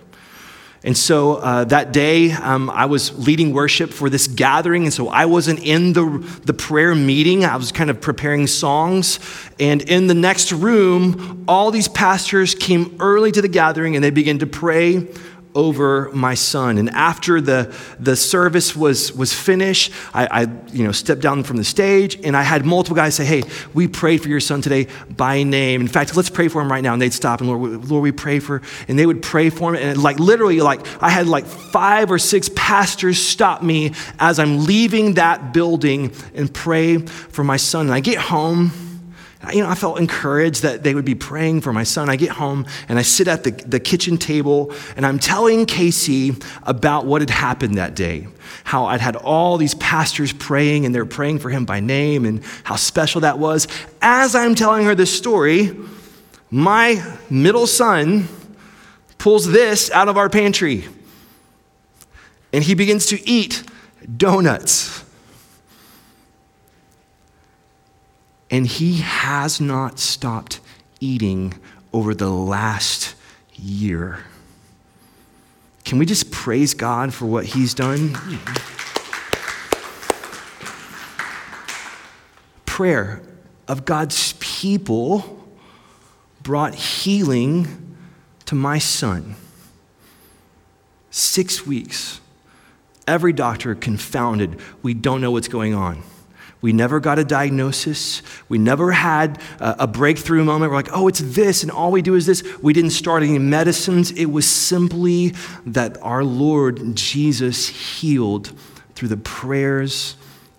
And 0.83 0.97
so 0.97 1.35
uh, 1.35 1.65
that 1.65 1.93
day, 1.93 2.31
um, 2.31 2.69
I 2.71 2.85
was 2.85 3.27
leading 3.27 3.53
worship 3.53 3.91
for 3.91 4.09
this 4.09 4.27
gathering. 4.27 4.83
And 4.83 4.93
so 4.93 5.09
I 5.09 5.25
wasn't 5.25 5.59
in 5.59 5.93
the, 5.93 6.05
the 6.45 6.53
prayer 6.53 6.95
meeting. 6.95 7.45
I 7.45 7.55
was 7.55 7.71
kind 7.71 7.91
of 7.91 8.01
preparing 8.01 8.47
songs. 8.47 9.19
And 9.59 9.83
in 9.83 10.07
the 10.07 10.15
next 10.15 10.51
room, 10.51 11.45
all 11.47 11.69
these 11.69 11.87
pastors 11.87 12.55
came 12.55 12.97
early 12.99 13.31
to 13.31 13.43
the 13.43 13.47
gathering 13.47 13.95
and 13.95 14.03
they 14.03 14.09
began 14.09 14.39
to 14.39 14.47
pray 14.47 15.07
over 15.53 16.09
my 16.13 16.33
son. 16.33 16.77
And 16.77 16.89
after 16.89 17.41
the, 17.41 17.75
the 17.99 18.15
service 18.15 18.75
was, 18.75 19.13
was 19.13 19.33
finished, 19.33 19.91
I, 20.13 20.27
I, 20.27 20.41
you 20.71 20.83
know, 20.83 20.91
stepped 20.91 21.21
down 21.21 21.43
from 21.43 21.57
the 21.57 21.63
stage 21.63 22.19
and 22.23 22.35
I 22.35 22.43
had 22.43 22.65
multiple 22.65 22.95
guys 22.95 23.15
say, 23.15 23.25
Hey, 23.25 23.43
we 23.73 23.87
prayed 23.87 24.21
for 24.21 24.29
your 24.29 24.39
son 24.39 24.61
today 24.61 24.87
by 25.09 25.43
name. 25.43 25.81
In 25.81 25.87
fact, 25.87 26.15
let's 26.15 26.29
pray 26.29 26.47
for 26.47 26.61
him 26.61 26.71
right 26.71 26.83
now. 26.83 26.93
And 26.93 27.01
they'd 27.01 27.13
stop 27.13 27.41
and 27.41 27.49
Lord, 27.49 27.89
Lord, 27.89 28.03
we 28.03 28.11
pray 28.11 28.39
for, 28.39 28.61
and 28.87 28.97
they 28.97 29.05
would 29.05 29.21
pray 29.21 29.49
for 29.49 29.75
him. 29.75 29.81
And 29.81 30.01
like 30.01 30.19
literally, 30.19 30.61
like 30.61 30.85
I 31.01 31.09
had 31.09 31.27
like 31.27 31.45
five 31.45 32.11
or 32.11 32.19
six 32.19 32.49
pastors 32.55 33.19
stop 33.19 33.61
me 33.63 33.93
as 34.19 34.39
I'm 34.39 34.65
leaving 34.65 35.15
that 35.15 35.53
building 35.53 36.13
and 36.33 36.53
pray 36.53 36.97
for 36.97 37.43
my 37.43 37.57
son. 37.57 37.87
And 37.87 37.93
I 37.93 37.99
get 37.99 38.17
home 38.17 38.90
you 39.53 39.63
know, 39.63 39.69
I 39.69 39.75
felt 39.75 39.99
encouraged 39.99 40.61
that 40.61 40.83
they 40.83 40.93
would 40.93 41.05
be 41.05 41.15
praying 41.15 41.61
for 41.61 41.73
my 41.73 41.83
son. 41.83 42.09
I 42.09 42.15
get 42.15 42.29
home 42.29 42.65
and 42.87 42.99
I 42.99 43.01
sit 43.01 43.27
at 43.27 43.43
the, 43.43 43.51
the 43.51 43.79
kitchen 43.79 44.17
table 44.17 44.71
and 44.95 45.05
I'm 45.05 45.17
telling 45.17 45.65
Casey 45.65 46.35
about 46.63 47.05
what 47.05 47.21
had 47.21 47.31
happened 47.31 47.75
that 47.75 47.95
day. 47.95 48.27
How 48.63 48.85
I'd 48.85 49.01
had 49.01 49.15
all 49.15 49.57
these 49.57 49.73
pastors 49.75 50.31
praying 50.31 50.85
and 50.85 50.93
they're 50.93 51.05
praying 51.05 51.39
for 51.39 51.49
him 51.49 51.65
by 51.65 51.79
name 51.79 52.25
and 52.25 52.43
how 52.63 52.75
special 52.75 53.21
that 53.21 53.39
was. 53.39 53.67
As 54.01 54.35
I'm 54.35 54.53
telling 54.53 54.85
her 54.85 54.93
this 54.93 55.15
story, 55.15 55.75
my 56.51 57.17
middle 57.29 57.65
son 57.65 58.27
pulls 59.17 59.51
this 59.51 59.89
out 59.91 60.07
of 60.07 60.17
our 60.17 60.29
pantry 60.29 60.85
and 62.53 62.63
he 62.63 62.75
begins 62.75 63.07
to 63.07 63.29
eat 63.29 63.63
donuts. 64.17 65.00
And 68.51 68.67
he 68.67 68.97
has 68.97 69.59
not 69.59 69.97
stopped 69.97 70.59
eating 70.99 71.53
over 71.93 72.13
the 72.13 72.29
last 72.29 73.15
year. 73.55 74.19
Can 75.83 75.97
we 75.97 76.05
just 76.05 76.31
praise 76.31 76.73
God 76.73 77.13
for 77.13 77.25
what 77.25 77.45
He's 77.45 77.73
done? 77.73 78.13
Prayer 82.65 83.21
of 83.67 83.85
God's 83.85 84.33
people 84.39 85.45
brought 86.41 86.75
healing 86.75 87.97
to 88.45 88.55
my 88.55 88.79
son. 88.79 89.35
Six 91.09 91.65
weeks. 91.65 92.21
Every 93.07 93.33
doctor 93.33 93.75
confounded. 93.75 94.59
We 94.81 94.93
don't 94.93 95.19
know 95.19 95.31
what's 95.31 95.47
going 95.47 95.73
on. 95.73 96.03
We 96.61 96.73
never 96.73 96.99
got 96.99 97.17
a 97.17 97.23
diagnosis. 97.23 98.21
We 98.47 98.59
never 98.59 98.91
had 98.91 99.41
a, 99.59 99.87
breakthrough 99.87 100.43
moment. 100.43 100.71
We're 100.71 100.77
like, 100.77 100.93
oh, 100.93 101.07
it's 101.07 101.19
this, 101.19 101.63
and 101.63 101.71
all 101.71 101.91
we 101.91 102.03
do 102.03 102.13
is 102.13 102.27
this. 102.27 102.43
We 102.61 102.71
didn't 102.71 102.91
start 102.91 103.23
any 103.23 103.39
medicines. 103.39 104.11
It 104.11 104.25
was 104.25 104.47
simply 104.47 105.33
that 105.65 105.97
our 106.03 106.23
Lord 106.23 106.95
Jesus 106.95 107.67
healed 107.67 108.53
through 108.93 109.07
the 109.07 109.17
prayers 109.17 110.15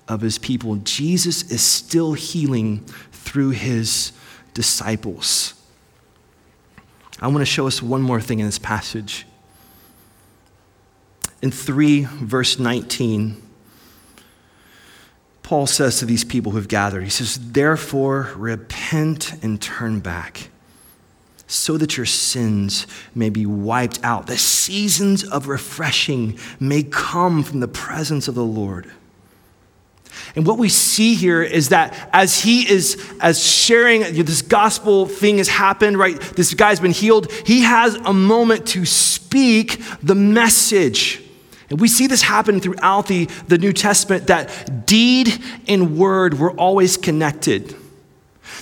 of 0.09 0.21
his 0.21 0.39
people. 0.39 0.77
Jesus 0.77 1.51
is 1.51 1.63
still 1.63 2.15
healing 2.15 2.81
through 3.13 3.51
his 3.51 4.13
disciples. 4.55 5.55
I 7.21 7.29
want 7.29 7.39
to 7.39 7.47
show 7.47 7.69
us 7.69 7.81
one 7.81 8.03
more 8.03 8.21
thing 8.21 8.41
in 8.41 8.47
this 8.47 8.59
passage. 8.59 9.27
In 11.41 11.51
3, 11.51 12.05
verse 12.05 12.59
19, 12.59 13.42
Paul 15.53 15.67
says 15.67 15.99
to 15.99 16.07
these 16.07 16.25
people 16.25 16.53
who've 16.53 16.67
gathered, 16.67 17.05
he 17.05 17.11
says, 17.11 17.39
Therefore, 17.53 18.31
repent 18.37 19.35
and 19.43 19.61
turn 19.61 20.01
back, 20.01 20.49
so 21.47 21.77
that 21.77 21.99
your 21.99 22.07
sins 22.07 22.87
may 23.15 23.29
be 23.29 23.45
wiped 23.45 24.03
out. 24.03 24.29
The 24.29 24.39
seasons 24.39 25.25
of 25.25 25.49
refreshing 25.49 26.39
may 26.59 26.83
come 26.83 27.43
from 27.43 27.61
the 27.61 27.69
presence 27.69 28.29
of 28.29 28.35
the 28.35 28.43
Lord. 28.43 28.91
And 30.35 30.47
what 30.47 30.57
we 30.57 30.71
see 30.71 31.17
here 31.17 31.43
is 31.43 31.69
that 31.69 32.09
as 32.15 32.41
he 32.41 32.67
is 32.67 32.97
as 33.21 33.47
sharing 33.47 34.01
this 34.25 34.41
gospel 34.41 35.05
thing 35.05 35.37
has 35.37 35.49
happened, 35.49 35.99
right? 35.99 36.19
This 36.19 36.55
guy's 36.55 36.81
been 36.81 36.93
healed. 36.93 37.31
He 37.31 37.61
has 37.61 37.95
a 37.97 38.15
moment 38.15 38.69
to 38.69 38.87
speak 38.87 39.83
the 40.03 40.15
message. 40.15 41.22
And 41.73 41.81
we 41.81 41.89
see 41.89 42.07
this 42.07 42.21
happen 42.21 42.61
throughout 42.61 43.07
the, 43.07 43.25
the 43.49 43.57
New 43.57 43.73
Testament 43.73 44.27
that 44.27 44.85
deed 44.85 45.33
and 45.67 45.97
word 45.97 46.39
were 46.39 46.51
always 46.51 46.99
connected. 46.99 47.75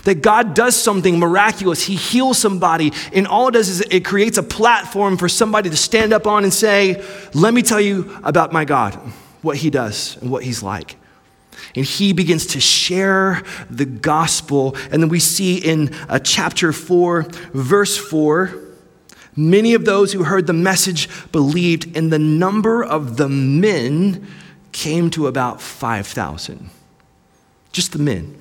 That 0.05 0.23
God 0.23 0.55
does 0.55 0.77
something 0.77 1.19
miraculous. 1.19 1.83
He 1.83 1.97
heals 1.97 2.39
somebody, 2.39 2.93
and 3.13 3.27
all 3.27 3.49
it 3.49 3.51
does 3.51 3.69
is 3.69 3.81
it 3.81 4.05
creates 4.05 4.39
a 4.39 4.45
platform 4.45 5.17
for 5.17 5.29
somebody 5.29 5.69
to 5.71 5.77
stand 5.77 6.13
up 6.13 6.29
on 6.29 6.45
and 6.45 6.55
say, 6.55 7.05
Let 7.35 7.53
me 7.53 7.63
tell 7.63 7.81
you 7.81 8.17
about 8.23 8.53
my 8.53 8.65
God, 8.65 8.95
what 9.43 9.57
He 9.57 9.71
does 9.71 10.17
and 10.19 10.31
what 10.31 10.45
He's 10.45 10.63
like. 10.63 10.95
And 11.75 11.85
he 11.85 12.13
begins 12.13 12.47
to 12.47 12.61
share 12.61 13.43
the 13.69 13.87
gospel. 13.87 14.77
And 14.93 15.03
then 15.03 15.09
we 15.09 15.19
see 15.19 15.59
in 15.59 15.93
uh, 16.09 16.21
chapter 16.21 16.73
4, 16.73 17.23
verse 17.53 17.97
4, 17.97 18.70
Many 19.37 19.75
of 19.75 19.85
those 19.85 20.13
who 20.13 20.25
heard 20.25 20.47
the 20.47 20.53
message 20.53 21.09
believed, 21.33 21.97
and 21.97 22.13
the 22.13 22.19
number 22.19 22.83
of 22.83 23.17
the 23.17 23.29
men 23.29 24.27
came 24.73 25.11
to 25.11 25.27
about 25.27 25.61
5,000. 25.61 26.71
Just 27.73 27.93
the 27.93 27.99
men, 27.99 28.37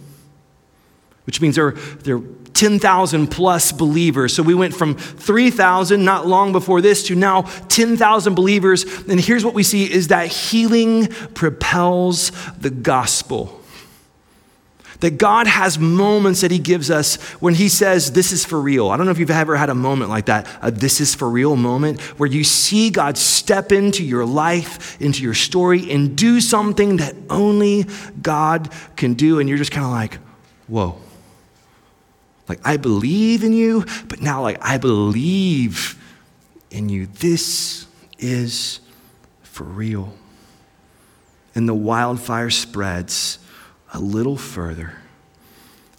which 1.26 1.40
means 1.42 1.56
there, 1.56 1.72
there 1.72 2.18
are 2.18 2.24
10,000 2.54 3.28
plus 3.28 3.72
believers. 3.72 4.36
So 4.36 4.44
we 4.44 4.56
went 4.56 4.74
from 4.74 4.96
3,000 4.96 6.04
not 6.04 6.28
long 6.28 6.52
before 6.52 6.82
this 6.82 7.04
to 7.08 7.16
now 7.16 7.44
10,000 7.70 8.36
believers. 8.36 8.84
And 9.08 9.20
here's 9.20 9.46
what 9.46 9.54
we 9.54 9.64
see 9.64 9.90
is 9.90 10.10
that 10.10 10.28
healing 10.28 11.08
propels 11.36 12.32
the 12.60 12.70
gospel. 12.70 13.59
That 15.00 15.18
God 15.18 15.48
has 15.48 15.80
moments 15.80 16.42
that 16.42 16.52
He 16.52 16.60
gives 16.60 16.92
us 16.92 17.16
when 17.40 17.54
He 17.54 17.70
says, 17.70 18.12
This 18.12 18.32
is 18.32 18.46
for 18.46 18.60
real. 18.60 18.90
I 18.90 18.98
don't 18.98 19.06
know 19.06 19.12
if 19.12 19.20
you've 19.20 19.32
ever 19.32 19.56
had 19.56 19.70
a 19.70 19.76
moment 19.76 20.10
like 20.10 20.26
that, 20.26 20.48
a 20.62 20.72
this 20.72 21.00
is 21.00 21.16
for 21.16 21.30
real 21.30 21.56
moment, 21.56 22.02
where 22.20 22.30
you 22.30 22.44
see 22.44 22.90
God 22.90 23.18
step 23.18 23.72
into 23.72 24.04
your 24.04 24.26
life, 24.26 25.00
into 25.02 25.24
your 25.24 25.34
story, 25.34 25.92
and 25.92 26.18
do 26.18 26.42
something 26.42 26.98
that 26.98 27.16
only 27.30 27.86
God 28.22 28.74
can 28.96 29.14
do. 29.14 29.40
And 29.40 29.48
you're 29.48 29.58
just 29.58 29.72
kind 29.72 29.86
of 29.86 29.92
like, 29.92 30.16
Whoa. 30.68 31.00
Like, 32.50 32.60
I 32.66 32.78
believe 32.78 33.44
in 33.44 33.54
you, 33.54 33.86
but 34.08 34.22
now, 34.22 34.42
like, 34.42 34.58
I 34.60 34.80
believe 34.80 35.96
in 36.72 36.90
you. 36.90 37.06
This 37.06 37.86
is 38.18 38.80
for 39.44 39.64
real. 39.64 40.14
And 41.54 41.70
the 41.70 41.76
wildfire 41.76 42.50
spreads 42.50 43.38
a 43.94 44.00
little 44.00 44.38
further. 44.38 44.94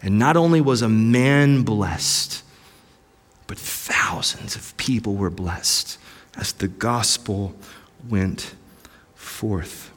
And 0.03 0.19
not 0.19 0.37
only 0.37 0.61
was 0.61 0.83
a 0.83 0.89
man 0.89 1.63
blessed, 1.63 2.43
but 3.47 3.59
thousands 3.59 4.57
of 4.57 4.77
people 4.77 5.17
were 5.17 5.31
blessed 5.31 5.99
as 6.37 6.53
the 6.53 6.69
gospel 6.69 7.55
went 8.09 8.55
forth. 9.15 9.91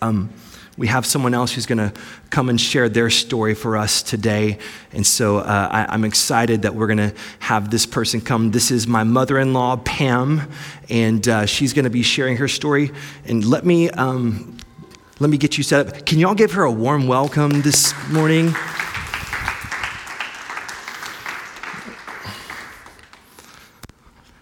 Um, 0.00 0.30
we 0.76 0.86
have 0.86 1.04
someone 1.04 1.34
else 1.34 1.52
who's 1.52 1.66
going 1.66 1.78
to 1.78 1.92
come 2.30 2.48
and 2.48 2.60
share 2.60 2.88
their 2.88 3.10
story 3.10 3.54
for 3.54 3.76
us 3.76 4.02
today. 4.02 4.58
And 4.92 5.06
so 5.06 5.38
uh, 5.38 5.68
I, 5.70 5.94
am 5.94 6.04
excited 6.04 6.62
that 6.62 6.74
we're 6.74 6.86
going 6.86 7.10
to 7.10 7.14
have 7.40 7.70
this 7.70 7.84
person 7.84 8.20
come. 8.20 8.50
This 8.50 8.70
is 8.70 8.86
my 8.86 9.04
mother 9.04 9.38
in 9.38 9.52
law, 9.52 9.76
Pam, 9.76 10.50
and 10.88 11.26
uh, 11.28 11.46
she's 11.46 11.72
going 11.74 11.84
to 11.84 11.90
be 11.90 12.02
sharing 12.02 12.38
her 12.38 12.48
story. 12.48 12.90
And 13.26 13.44
let 13.44 13.66
me 13.66 13.90
um, 13.90 14.56
let 15.22 15.30
me 15.30 15.38
get 15.38 15.56
you 15.56 15.62
set 15.62 15.86
up. 15.86 16.04
Can 16.04 16.18
y'all 16.18 16.34
give 16.34 16.50
her 16.54 16.64
a 16.64 16.72
warm 16.72 17.06
welcome 17.06 17.62
this 17.62 17.94
morning? 18.10 18.46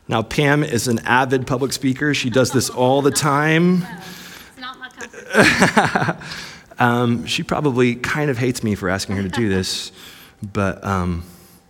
Now, 0.08 0.22
Pam 0.22 0.64
is 0.64 0.88
an 0.88 1.00
avid 1.00 1.46
public 1.46 1.74
speaker. 1.74 2.14
She 2.14 2.30
does 2.30 2.50
this 2.52 2.70
all 2.70 3.02
the 3.02 3.10
time. 3.10 3.84
um, 6.78 7.26
she 7.26 7.42
probably 7.42 7.96
kind 7.96 8.30
of 8.30 8.38
hates 8.38 8.64
me 8.64 8.74
for 8.74 8.88
asking 8.88 9.16
her 9.16 9.22
to 9.22 9.28
do 9.28 9.50
this, 9.50 9.92
but 10.42 10.82
um, 10.82 11.24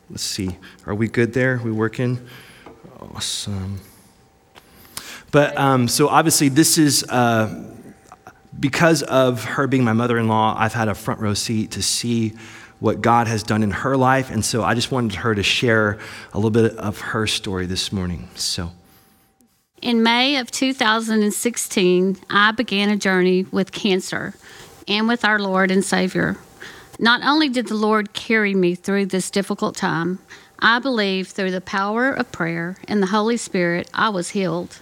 let's 0.08 0.22
see. 0.22 0.56
Are 0.86 0.94
we 0.94 1.08
good 1.08 1.32
there? 1.32 1.54
Are 1.54 1.62
we 1.62 1.72
working? 1.72 2.24
Awesome. 3.00 3.80
But 5.32 5.58
um, 5.58 5.88
so 5.88 6.06
obviously, 6.06 6.48
this 6.48 6.78
is. 6.78 7.02
Uh, 7.08 7.74
because 8.60 9.02
of 9.02 9.44
her 9.44 9.66
being 9.66 9.84
my 9.84 9.94
mother 9.94 10.18
in 10.18 10.28
law, 10.28 10.54
I've 10.56 10.74
had 10.74 10.88
a 10.88 10.94
front 10.94 11.20
row 11.20 11.34
seat 11.34 11.72
to 11.72 11.82
see 11.82 12.34
what 12.78 13.00
God 13.00 13.26
has 13.26 13.42
done 13.42 13.62
in 13.62 13.70
her 13.70 13.96
life. 13.96 14.30
And 14.30 14.44
so 14.44 14.62
I 14.62 14.74
just 14.74 14.92
wanted 14.92 15.16
her 15.16 15.34
to 15.34 15.42
share 15.42 15.98
a 16.32 16.38
little 16.38 16.50
bit 16.50 16.76
of 16.76 16.98
her 17.00 17.26
story 17.26 17.66
this 17.66 17.92
morning. 17.92 18.28
So. 18.34 18.72
In 19.82 20.02
May 20.02 20.36
of 20.36 20.50
2016, 20.50 22.18
I 22.28 22.52
began 22.52 22.90
a 22.90 22.96
journey 22.96 23.46
with 23.50 23.72
cancer 23.72 24.34
and 24.86 25.08
with 25.08 25.24
our 25.24 25.38
Lord 25.38 25.70
and 25.70 25.84
Savior. 25.84 26.36
Not 26.98 27.22
only 27.22 27.48
did 27.48 27.68
the 27.68 27.74
Lord 27.74 28.12
carry 28.12 28.54
me 28.54 28.74
through 28.74 29.06
this 29.06 29.30
difficult 29.30 29.76
time, 29.76 30.18
I 30.58 30.80
believe 30.80 31.28
through 31.28 31.52
the 31.52 31.62
power 31.62 32.10
of 32.10 32.30
prayer 32.30 32.76
and 32.86 33.02
the 33.02 33.06
Holy 33.06 33.38
Spirit, 33.38 33.88
I 33.94 34.10
was 34.10 34.30
healed. 34.30 34.78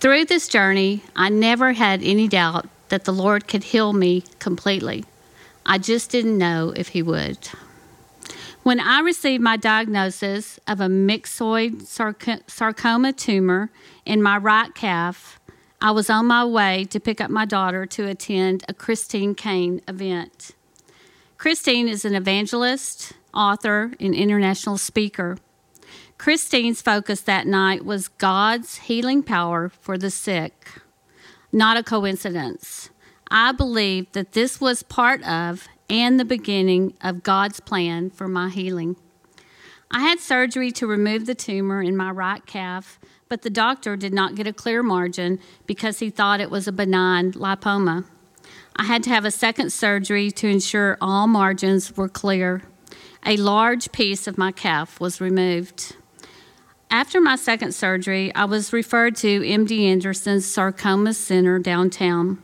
Through 0.00 0.24
this 0.24 0.48
journey, 0.48 1.02
I 1.14 1.28
never 1.28 1.74
had 1.74 2.02
any 2.02 2.28
doubt 2.28 2.66
that 2.94 3.02
the 3.02 3.12
Lord 3.12 3.48
could 3.48 3.64
heal 3.64 3.92
me 3.92 4.22
completely. 4.38 5.04
I 5.66 5.78
just 5.78 6.12
didn't 6.12 6.38
know 6.38 6.72
if 6.76 6.90
He 6.90 7.02
would. 7.02 7.38
When 8.62 8.78
I 8.78 9.00
received 9.00 9.42
my 9.42 9.56
diagnosis 9.56 10.60
of 10.68 10.80
a 10.80 10.86
myxoid 10.86 11.88
sarcoma 12.48 13.12
tumor 13.12 13.70
in 14.06 14.22
my 14.22 14.36
right 14.36 14.72
calf, 14.76 15.40
I 15.82 15.90
was 15.90 16.08
on 16.08 16.26
my 16.26 16.44
way 16.44 16.84
to 16.84 17.00
pick 17.00 17.20
up 17.20 17.32
my 17.32 17.44
daughter 17.44 17.84
to 17.84 18.06
attend 18.06 18.64
a 18.68 18.74
Christine 18.74 19.34
Caine 19.34 19.80
event. 19.88 20.52
Christine 21.36 21.88
is 21.88 22.04
an 22.04 22.14
evangelist, 22.14 23.14
author, 23.34 23.90
and 23.98 24.14
international 24.14 24.78
speaker. 24.78 25.36
Christine's 26.16 26.80
focus 26.80 27.22
that 27.22 27.48
night 27.48 27.84
was 27.84 28.06
God's 28.06 28.76
healing 28.76 29.24
power 29.24 29.68
for 29.68 29.98
the 29.98 30.12
sick 30.12 30.68
not 31.54 31.76
a 31.76 31.82
coincidence. 31.82 32.90
I 33.30 33.52
believe 33.52 34.10
that 34.12 34.32
this 34.32 34.60
was 34.60 34.82
part 34.82 35.22
of 35.22 35.68
and 35.88 36.18
the 36.18 36.24
beginning 36.24 36.94
of 37.00 37.22
God's 37.22 37.60
plan 37.60 38.10
for 38.10 38.26
my 38.26 38.48
healing. 38.48 38.96
I 39.90 40.00
had 40.00 40.18
surgery 40.18 40.72
to 40.72 40.86
remove 40.86 41.26
the 41.26 41.34
tumor 41.34 41.80
in 41.80 41.96
my 41.96 42.10
right 42.10 42.44
calf, 42.44 42.98
but 43.28 43.42
the 43.42 43.50
doctor 43.50 43.96
did 43.96 44.12
not 44.12 44.34
get 44.34 44.46
a 44.46 44.52
clear 44.52 44.82
margin 44.82 45.38
because 45.66 46.00
he 46.00 46.10
thought 46.10 46.40
it 46.40 46.50
was 46.50 46.66
a 46.66 46.72
benign 46.72 47.32
lipoma. 47.32 48.04
I 48.76 48.84
had 48.84 49.04
to 49.04 49.10
have 49.10 49.24
a 49.24 49.30
second 49.30 49.72
surgery 49.72 50.32
to 50.32 50.48
ensure 50.48 50.98
all 51.00 51.28
margins 51.28 51.96
were 51.96 52.08
clear. 52.08 52.62
A 53.24 53.36
large 53.36 53.92
piece 53.92 54.26
of 54.26 54.36
my 54.36 54.50
calf 54.50 54.98
was 54.98 55.20
removed. 55.20 55.96
After 56.94 57.20
my 57.20 57.34
second 57.34 57.74
surgery, 57.74 58.32
I 58.36 58.44
was 58.44 58.72
referred 58.72 59.16
to 59.16 59.40
MD 59.40 59.80
Anderson's 59.86 60.46
Sarcoma 60.46 61.12
Center 61.12 61.58
downtown. 61.58 62.40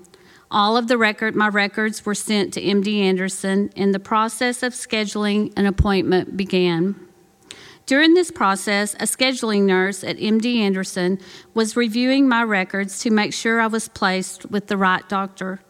All 0.51 0.77
of 0.77 0.89
the 0.89 0.99
record, 0.99 1.37
my 1.37 1.47
records 1.47 2.05
were 2.05 2.17
sent 2.17 2.55
to 2.55 2.61
MD 2.61 2.99
Anderson, 2.99 3.71
and 3.77 3.95
the 3.95 4.01
process 4.01 4.65
of 4.65 4.73
scheduling 4.73 5.53
an 5.57 5.67
appointment 5.67 6.37
began. 6.37 6.97
During 7.87 8.15
this 8.15 8.33
process, 8.33 8.95
a 8.95 9.05
scheduling 9.05 9.67
nurse 9.67 10.03
at 10.03 10.17
MD 10.17 10.57
Anderson 10.57 11.21
was 11.55 11.77
reviewing 11.77 12.29
my 12.29 12.43
records 12.43 12.99
to 13.03 13.11
make 13.11 13.33
sure 13.33 13.61
I 13.61 13.69
was 13.69 13.87
placed 13.87 14.51
with 14.51 14.67
the 14.67 14.77
right 14.77 15.09
doctor. 15.09 15.61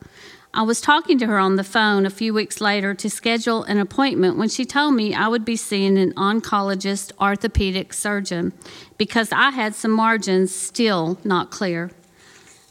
I 0.52 0.62
was 0.62 0.80
talking 0.80 1.16
to 1.18 1.26
her 1.28 1.38
on 1.38 1.54
the 1.54 1.62
phone 1.62 2.04
a 2.04 2.10
few 2.10 2.34
weeks 2.34 2.60
later 2.60 2.92
to 2.94 3.08
schedule 3.08 3.62
an 3.62 3.78
appointment 3.78 4.36
when 4.36 4.48
she 4.48 4.64
told 4.64 4.94
me 4.94 5.14
I 5.14 5.28
would 5.28 5.44
be 5.44 5.54
seeing 5.54 5.96
an 5.96 6.12
oncologist 6.14 7.12
orthopedic 7.20 7.92
surgeon 7.92 8.52
because 8.98 9.30
I 9.30 9.50
had 9.50 9.76
some 9.76 9.92
margins 9.92 10.52
still 10.52 11.20
not 11.22 11.52
clear. 11.52 11.92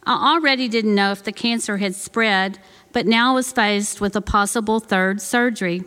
I 0.05 0.33
already 0.33 0.67
didn't 0.67 0.93
know 0.93 1.13
if 1.13 1.23
the 1.23 1.31
cancer 1.31 1.77
had 1.77 1.95
spread, 1.95 2.59
but 2.91 3.05
now 3.05 3.31
I 3.31 3.35
was 3.35 3.53
faced 3.53 4.01
with 4.01 4.13
a 4.13 4.21
possible 4.21 4.81
third 4.81 5.21
surgery. 5.21 5.83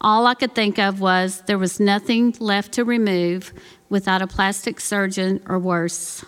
All 0.00 0.28
I 0.28 0.34
could 0.34 0.54
think 0.54 0.78
of 0.78 1.00
was 1.00 1.42
there 1.46 1.58
was 1.58 1.80
nothing 1.80 2.36
left 2.38 2.70
to 2.74 2.84
remove 2.84 3.52
without 3.88 4.22
a 4.22 4.28
plastic 4.28 4.78
surgeon 4.78 5.42
or 5.48 5.58
worse. 5.58 6.24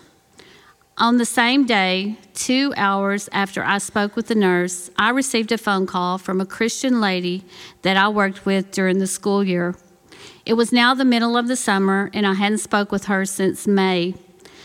On 0.97 1.17
the 1.17 1.25
same 1.25 1.65
day, 1.65 2.15
two 2.33 2.73
hours 2.77 3.27
after 3.33 3.61
I 3.61 3.79
spoke 3.79 4.15
with 4.15 4.27
the 4.27 4.35
nurse, 4.35 4.89
I 4.97 5.09
received 5.09 5.51
a 5.51 5.57
phone 5.57 5.85
call 5.85 6.17
from 6.17 6.39
a 6.39 6.45
Christian 6.45 7.01
lady 7.01 7.43
that 7.81 7.97
I 7.97 8.07
worked 8.07 8.45
with 8.45 8.71
during 8.71 8.99
the 8.99 9.07
school 9.07 9.43
year. 9.43 9.75
It 10.45 10.53
was 10.53 10.71
now 10.71 10.93
the 10.93 11.03
middle 11.03 11.35
of 11.35 11.49
the 11.49 11.57
summer, 11.57 12.09
and 12.13 12.25
I 12.25 12.35
hadn't 12.35 12.59
spoke 12.59 12.93
with 12.93 13.05
her 13.05 13.25
since 13.25 13.67
May. 13.67 14.15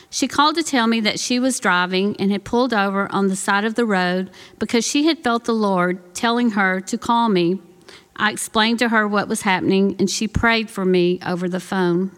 She 0.09 0.29
called 0.29 0.55
to 0.55 0.63
tell 0.63 0.87
me 0.87 1.01
that 1.01 1.19
she 1.19 1.41
was 1.41 1.59
driving 1.59 2.15
and 2.21 2.31
had 2.31 2.45
pulled 2.45 2.73
over 2.73 3.11
on 3.11 3.27
the 3.27 3.35
side 3.35 3.65
of 3.65 3.75
the 3.75 3.85
road 3.85 4.31
because 4.61 4.87
she 4.87 5.07
had 5.07 5.25
felt 5.25 5.47
the 5.47 5.53
Lord 5.53 6.15
telling 6.15 6.51
her 6.51 6.81
to 6.81 6.97
call 6.97 7.29
me. 7.29 7.61
I 8.15 8.31
explained 8.31 8.79
to 8.79 8.91
her 8.91 9.09
what 9.09 9.27
was 9.27 9.43
happening, 9.43 9.97
and 9.99 10.09
she 10.09 10.29
prayed 10.29 10.71
for 10.71 10.85
me 10.85 11.19
over 11.27 11.49
the 11.49 11.59
phone. 11.59 12.13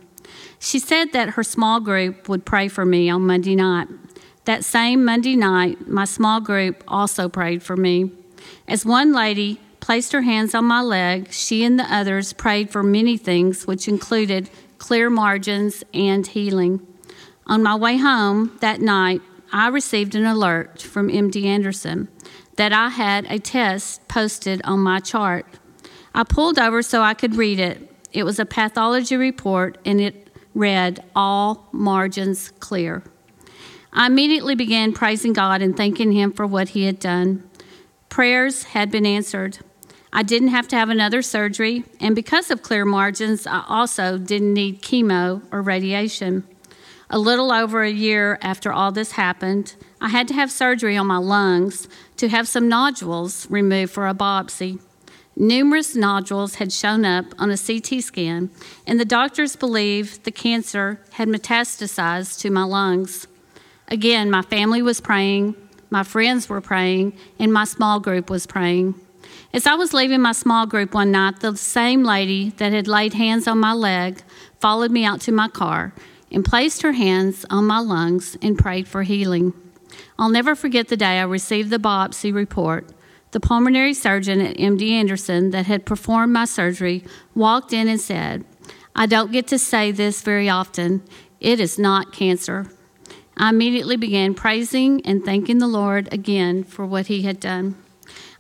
She 0.58 0.78
said 0.78 1.12
that 1.12 1.30
her 1.30 1.42
small 1.42 1.80
group 1.80 2.28
would 2.28 2.44
pray 2.44 2.68
for 2.68 2.84
me 2.84 3.08
on 3.08 3.26
Monday 3.26 3.56
night. 3.56 3.88
That 4.44 4.64
same 4.64 5.04
Monday 5.04 5.36
night, 5.36 5.88
my 5.88 6.04
small 6.04 6.40
group 6.40 6.82
also 6.88 7.28
prayed 7.28 7.62
for 7.62 7.76
me. 7.76 8.10
As 8.66 8.84
one 8.84 9.12
lady 9.12 9.60
placed 9.78 10.12
her 10.12 10.22
hands 10.22 10.54
on 10.54 10.64
my 10.64 10.80
leg, 10.80 11.32
she 11.32 11.64
and 11.64 11.78
the 11.78 11.84
others 11.84 12.32
prayed 12.32 12.70
for 12.70 12.82
many 12.82 13.16
things, 13.16 13.66
which 13.66 13.86
included 13.86 14.50
clear 14.78 15.08
margins 15.08 15.84
and 15.94 16.26
healing. 16.26 16.84
On 17.46 17.62
my 17.62 17.76
way 17.76 17.96
home 17.98 18.56
that 18.60 18.80
night, 18.80 19.20
I 19.52 19.68
received 19.68 20.14
an 20.14 20.24
alert 20.24 20.82
from 20.82 21.08
MD 21.08 21.44
Anderson 21.44 22.08
that 22.56 22.72
I 22.72 22.88
had 22.88 23.26
a 23.30 23.38
test 23.38 24.06
posted 24.08 24.60
on 24.64 24.80
my 24.80 24.98
chart. 24.98 25.46
I 26.14 26.24
pulled 26.24 26.58
over 26.58 26.82
so 26.82 27.02
I 27.02 27.14
could 27.14 27.36
read 27.36 27.60
it. 27.60 27.90
It 28.12 28.24
was 28.24 28.38
a 28.38 28.46
pathology 28.46 29.16
report 29.16 29.78
and 29.84 30.00
it 30.00 30.28
read, 30.54 31.04
All 31.14 31.68
margins 31.72 32.50
clear. 32.58 33.04
I 33.92 34.06
immediately 34.06 34.54
began 34.54 34.92
praising 34.92 35.32
God 35.32 35.60
and 35.60 35.76
thanking 35.76 36.12
Him 36.12 36.32
for 36.32 36.46
what 36.46 36.70
He 36.70 36.84
had 36.84 36.98
done. 36.98 37.48
Prayers 38.08 38.64
had 38.64 38.90
been 38.90 39.04
answered. 39.04 39.58
I 40.12 40.22
didn't 40.22 40.48
have 40.48 40.68
to 40.68 40.76
have 40.76 40.90
another 40.90 41.22
surgery, 41.22 41.84
and 42.00 42.14
because 42.14 42.50
of 42.50 42.62
clear 42.62 42.84
margins, 42.84 43.46
I 43.46 43.64
also 43.66 44.18
didn't 44.18 44.54
need 44.54 44.82
chemo 44.82 45.42
or 45.50 45.62
radiation. 45.62 46.44
A 47.08 47.18
little 47.18 47.52
over 47.52 47.82
a 47.82 47.90
year 47.90 48.38
after 48.40 48.72
all 48.72 48.92
this 48.92 49.12
happened, 49.12 49.74
I 50.00 50.08
had 50.08 50.28
to 50.28 50.34
have 50.34 50.50
surgery 50.50 50.96
on 50.96 51.06
my 51.06 51.18
lungs 51.18 51.86
to 52.16 52.28
have 52.28 52.48
some 52.48 52.68
nodules 52.68 53.46
removed 53.50 53.92
for 53.92 54.08
a 54.08 54.14
biopsy. 54.14 54.80
Numerous 55.36 55.94
nodules 55.94 56.56
had 56.56 56.72
shown 56.72 57.04
up 57.04 57.26
on 57.38 57.50
a 57.50 57.58
CT 57.58 58.02
scan, 58.02 58.50
and 58.86 59.00
the 59.00 59.04
doctors 59.04 59.56
believed 59.56 60.24
the 60.24 60.30
cancer 60.30 61.00
had 61.12 61.28
metastasized 61.28 62.38
to 62.40 62.50
my 62.50 62.64
lungs. 62.64 63.26
Again, 63.88 64.30
my 64.30 64.42
family 64.42 64.82
was 64.82 65.00
praying, 65.00 65.54
my 65.90 66.02
friends 66.02 66.48
were 66.48 66.60
praying, 66.60 67.12
and 67.38 67.52
my 67.52 67.64
small 67.64 68.00
group 68.00 68.30
was 68.30 68.46
praying. 68.46 68.94
As 69.52 69.66
I 69.66 69.74
was 69.74 69.92
leaving 69.92 70.22
my 70.22 70.32
small 70.32 70.66
group 70.66 70.94
one 70.94 71.10
night, 71.10 71.40
the 71.40 71.56
same 71.56 72.02
lady 72.02 72.50
that 72.56 72.72
had 72.72 72.88
laid 72.88 73.14
hands 73.14 73.46
on 73.46 73.58
my 73.58 73.72
leg 73.72 74.22
followed 74.60 74.90
me 74.90 75.04
out 75.04 75.20
to 75.22 75.32
my 75.32 75.48
car 75.48 75.92
and 76.30 76.44
placed 76.44 76.82
her 76.82 76.92
hands 76.92 77.44
on 77.50 77.66
my 77.66 77.78
lungs 77.78 78.38
and 78.40 78.58
prayed 78.58 78.88
for 78.88 79.02
healing. 79.02 79.52
I'll 80.18 80.30
never 80.30 80.54
forget 80.54 80.88
the 80.88 80.96
day 80.96 81.18
I 81.18 81.24
received 81.24 81.70
the 81.70 81.78
biopsy 81.78 82.32
report. 82.32 82.90
The 83.32 83.40
pulmonary 83.40 83.94
surgeon 83.94 84.40
at 84.40 84.56
MD 84.56 84.90
Anderson 84.90 85.50
that 85.50 85.66
had 85.66 85.86
performed 85.86 86.32
my 86.32 86.44
surgery 86.44 87.04
walked 87.34 87.72
in 87.72 87.88
and 87.88 88.00
said, 88.00 88.44
I 88.94 89.06
don't 89.06 89.32
get 89.32 89.46
to 89.48 89.58
say 89.58 89.90
this 89.90 90.22
very 90.22 90.48
often. 90.48 91.02
It 91.40 91.60
is 91.60 91.78
not 91.78 92.12
cancer. 92.12 92.70
I 93.36 93.48
immediately 93.48 93.96
began 93.96 94.34
praising 94.34 95.04
and 95.06 95.24
thanking 95.24 95.58
the 95.58 95.66
Lord 95.66 96.12
again 96.12 96.64
for 96.64 96.86
what 96.86 97.06
he 97.06 97.22
had 97.22 97.40
done. 97.40 97.76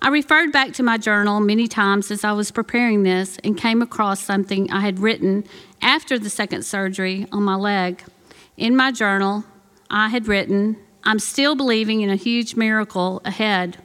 I 0.00 0.08
referred 0.08 0.52
back 0.52 0.72
to 0.74 0.82
my 0.82 0.98
journal 0.98 1.40
many 1.40 1.68
times 1.68 2.10
as 2.10 2.24
I 2.24 2.32
was 2.32 2.50
preparing 2.50 3.02
this 3.02 3.38
and 3.44 3.56
came 3.56 3.82
across 3.82 4.20
something 4.20 4.70
I 4.70 4.80
had 4.80 4.98
written 4.98 5.44
after 5.80 6.18
the 6.18 6.30
second 6.30 6.64
surgery 6.64 7.26
on 7.32 7.44
my 7.44 7.54
leg. 7.54 8.02
In 8.56 8.76
my 8.76 8.92
journal, 8.92 9.44
I 9.88 10.08
had 10.08 10.28
written, 10.28 10.76
I'm 11.04 11.18
still 11.18 11.54
believing 11.54 12.00
in 12.00 12.10
a 12.10 12.16
huge 12.16 12.56
miracle 12.56 13.22
ahead. 13.24 13.78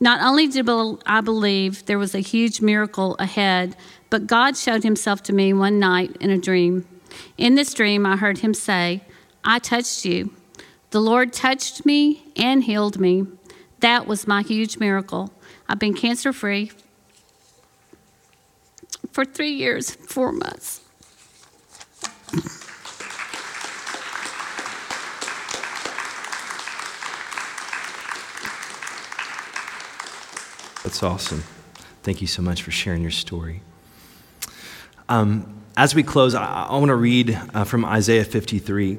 Not 0.00 0.22
only 0.22 0.46
did 0.46 0.68
I 1.04 1.20
believe 1.20 1.84
there 1.84 1.98
was 1.98 2.14
a 2.14 2.20
huge 2.20 2.62
miracle 2.62 3.16
ahead, 3.18 3.76
but 4.08 4.26
God 4.26 4.56
showed 4.56 4.82
himself 4.82 5.22
to 5.24 5.34
me 5.34 5.52
one 5.52 5.78
night 5.78 6.16
in 6.20 6.30
a 6.30 6.38
dream. 6.38 6.86
In 7.36 7.54
this 7.54 7.74
dream, 7.74 8.06
I 8.06 8.16
heard 8.16 8.38
him 8.38 8.54
say, 8.54 9.02
I 9.44 9.58
touched 9.58 10.04
you. 10.04 10.32
The 10.90 11.00
Lord 11.00 11.32
touched 11.32 11.86
me 11.86 12.24
and 12.36 12.64
healed 12.64 12.98
me. 12.98 13.26
That 13.78 14.06
was 14.06 14.26
my 14.26 14.42
huge 14.42 14.78
miracle. 14.78 15.32
I've 15.68 15.78
been 15.78 15.94
cancer 15.94 16.32
free 16.32 16.72
for 19.12 19.24
three 19.24 19.52
years, 19.52 19.92
four 19.92 20.32
months. 20.32 20.80
That's 30.82 31.02
awesome. 31.02 31.44
Thank 32.02 32.20
you 32.20 32.26
so 32.26 32.42
much 32.42 32.62
for 32.62 32.72
sharing 32.72 33.02
your 33.02 33.10
story. 33.12 33.62
Um, 35.08 35.62
as 35.76 35.94
we 35.94 36.02
close, 36.02 36.34
I, 36.34 36.64
I 36.64 36.72
want 36.72 36.88
to 36.88 36.96
read 36.96 37.38
uh, 37.54 37.64
from 37.64 37.84
Isaiah 37.84 38.24
53. 38.24 38.98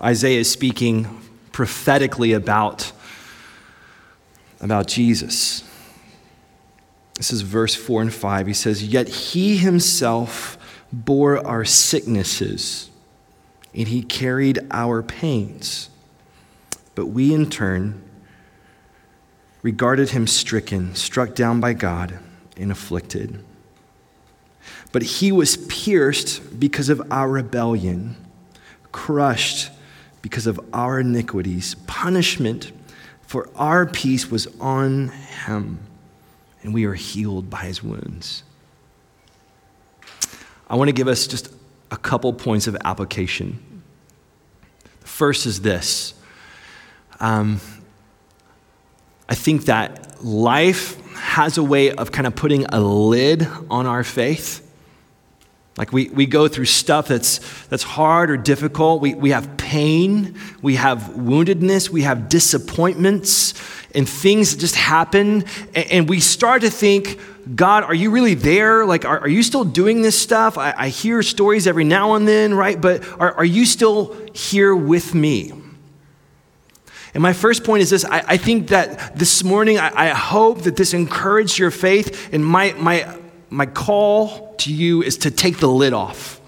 Isaiah 0.00 0.40
is 0.40 0.50
speaking 0.50 1.22
prophetically 1.50 2.32
about, 2.32 2.92
about 4.60 4.86
Jesus. 4.86 5.64
This 7.14 7.32
is 7.32 7.40
verse 7.40 7.74
4 7.74 8.02
and 8.02 8.14
5. 8.14 8.46
He 8.46 8.52
says, 8.52 8.84
Yet 8.84 9.08
he 9.08 9.56
himself 9.56 10.56
bore 10.92 11.44
our 11.44 11.64
sicknesses, 11.64 12.90
and 13.74 13.88
he 13.88 14.02
carried 14.02 14.60
our 14.70 15.02
pains. 15.02 15.90
But 16.94 17.06
we, 17.06 17.34
in 17.34 17.50
turn, 17.50 18.00
regarded 19.62 20.10
him 20.10 20.28
stricken, 20.28 20.94
struck 20.94 21.34
down 21.34 21.58
by 21.58 21.72
God, 21.72 22.20
and 22.56 22.70
afflicted. 22.70 23.44
But 24.92 25.02
he 25.02 25.32
was 25.32 25.56
pierced 25.56 26.60
because 26.60 26.88
of 26.88 27.02
our 27.10 27.28
rebellion, 27.28 28.16
crushed 28.92 29.70
because 30.22 30.46
of 30.46 30.60
our 30.72 31.00
iniquities. 31.00 31.74
Punishment 31.86 32.72
for 33.22 33.48
our 33.56 33.86
peace 33.86 34.30
was 34.30 34.46
on 34.60 35.08
him, 35.08 35.80
and 36.62 36.72
we 36.72 36.84
are 36.84 36.94
healed 36.94 37.50
by 37.50 37.64
his 37.64 37.82
wounds. 37.82 38.42
I 40.68 40.76
want 40.76 40.88
to 40.88 40.92
give 40.92 41.08
us 41.08 41.26
just 41.26 41.52
a 41.90 41.96
couple 41.96 42.32
points 42.32 42.66
of 42.66 42.76
application. 42.84 43.82
The 45.00 45.06
first 45.06 45.46
is 45.46 45.62
this. 45.62 46.14
Um, 47.20 47.60
I 49.28 49.34
think 49.34 49.66
that 49.66 50.24
life 50.24 51.00
has 51.14 51.58
a 51.58 51.62
way 51.62 51.92
of 51.92 52.12
kind 52.12 52.26
of 52.26 52.34
putting 52.34 52.64
a 52.66 52.80
lid 52.80 53.46
on 53.70 53.86
our 53.86 54.04
faith. 54.04 54.64
Like 55.78 55.92
we, 55.92 56.08
we 56.08 56.26
go 56.26 56.48
through 56.48 56.64
stuff 56.64 57.06
that's, 57.06 57.38
that's 57.66 57.84
hard 57.84 58.30
or 58.30 58.36
difficult. 58.36 59.00
We, 59.00 59.14
we 59.14 59.30
have 59.30 59.56
pain, 59.56 60.36
we 60.60 60.74
have 60.74 60.98
woundedness, 61.14 61.88
we 61.88 62.02
have 62.02 62.28
disappointments, 62.28 63.54
and 63.94 64.08
things 64.08 64.56
just 64.56 64.74
happen. 64.74 65.44
And, 65.76 65.90
and 65.90 66.08
we 66.08 66.18
start 66.18 66.62
to 66.62 66.70
think 66.70 67.20
God, 67.54 67.84
are 67.84 67.94
you 67.94 68.10
really 68.10 68.34
there? 68.34 68.84
Like, 68.84 69.04
are, 69.04 69.20
are 69.20 69.28
you 69.28 69.42
still 69.44 69.64
doing 69.64 70.02
this 70.02 70.20
stuff? 70.20 70.58
I, 70.58 70.74
I 70.76 70.88
hear 70.88 71.22
stories 71.22 71.66
every 71.66 71.84
now 71.84 72.14
and 72.14 72.26
then, 72.26 72.54
right? 72.54 72.78
But 72.78 73.08
are, 73.20 73.32
are 73.34 73.44
you 73.44 73.64
still 73.64 74.16
here 74.34 74.74
with 74.74 75.14
me? 75.14 75.52
And 77.14 77.22
my 77.22 77.32
first 77.32 77.64
point 77.64 77.82
is 77.82 77.90
this 77.90 78.04
I, 78.04 78.22
I 78.26 78.36
think 78.36 78.68
that 78.68 79.16
this 79.16 79.42
morning, 79.44 79.78
I, 79.78 79.92
I 79.94 80.08
hope 80.08 80.62
that 80.62 80.76
this 80.76 80.92
encouraged 80.92 81.56
your 81.58 81.70
faith. 81.70 82.34
And 82.34 82.44
my, 82.44 82.74
my, 82.74 83.16
my 83.50 83.66
call 83.66 84.54
to 84.58 84.72
you 84.72 85.02
is 85.02 85.18
to 85.18 85.30
take 85.30 85.58
the 85.58 85.68
lid 85.68 85.92
off, 85.92 86.40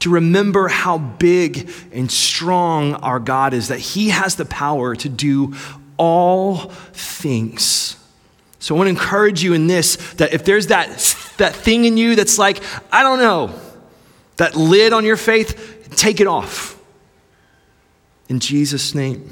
to 0.00 0.10
remember 0.10 0.68
how 0.68 0.98
big 0.98 1.70
and 1.92 2.10
strong 2.10 2.94
our 2.94 3.18
God 3.18 3.54
is, 3.54 3.68
that 3.68 3.78
He 3.78 4.10
has 4.10 4.36
the 4.36 4.44
power 4.44 4.94
to 4.96 5.08
do 5.08 5.54
all 5.96 6.56
things. 6.92 7.96
So 8.58 8.74
I 8.74 8.78
want 8.78 8.86
to 8.86 8.90
encourage 8.90 9.42
you 9.42 9.52
in 9.52 9.66
this 9.66 9.96
that 10.14 10.32
if 10.32 10.44
there's 10.44 10.68
that, 10.68 10.88
that 11.36 11.54
thing 11.54 11.84
in 11.84 11.96
you 11.96 12.16
that's 12.16 12.38
like, 12.38 12.62
I 12.92 13.02
don't 13.02 13.18
know, 13.18 13.58
that 14.36 14.56
lid 14.56 14.92
on 14.92 15.04
your 15.04 15.16
faith, 15.16 15.94
take 15.96 16.20
it 16.20 16.26
off 16.26 16.80
in 18.28 18.40
Jesus' 18.40 18.94
name. 18.94 19.30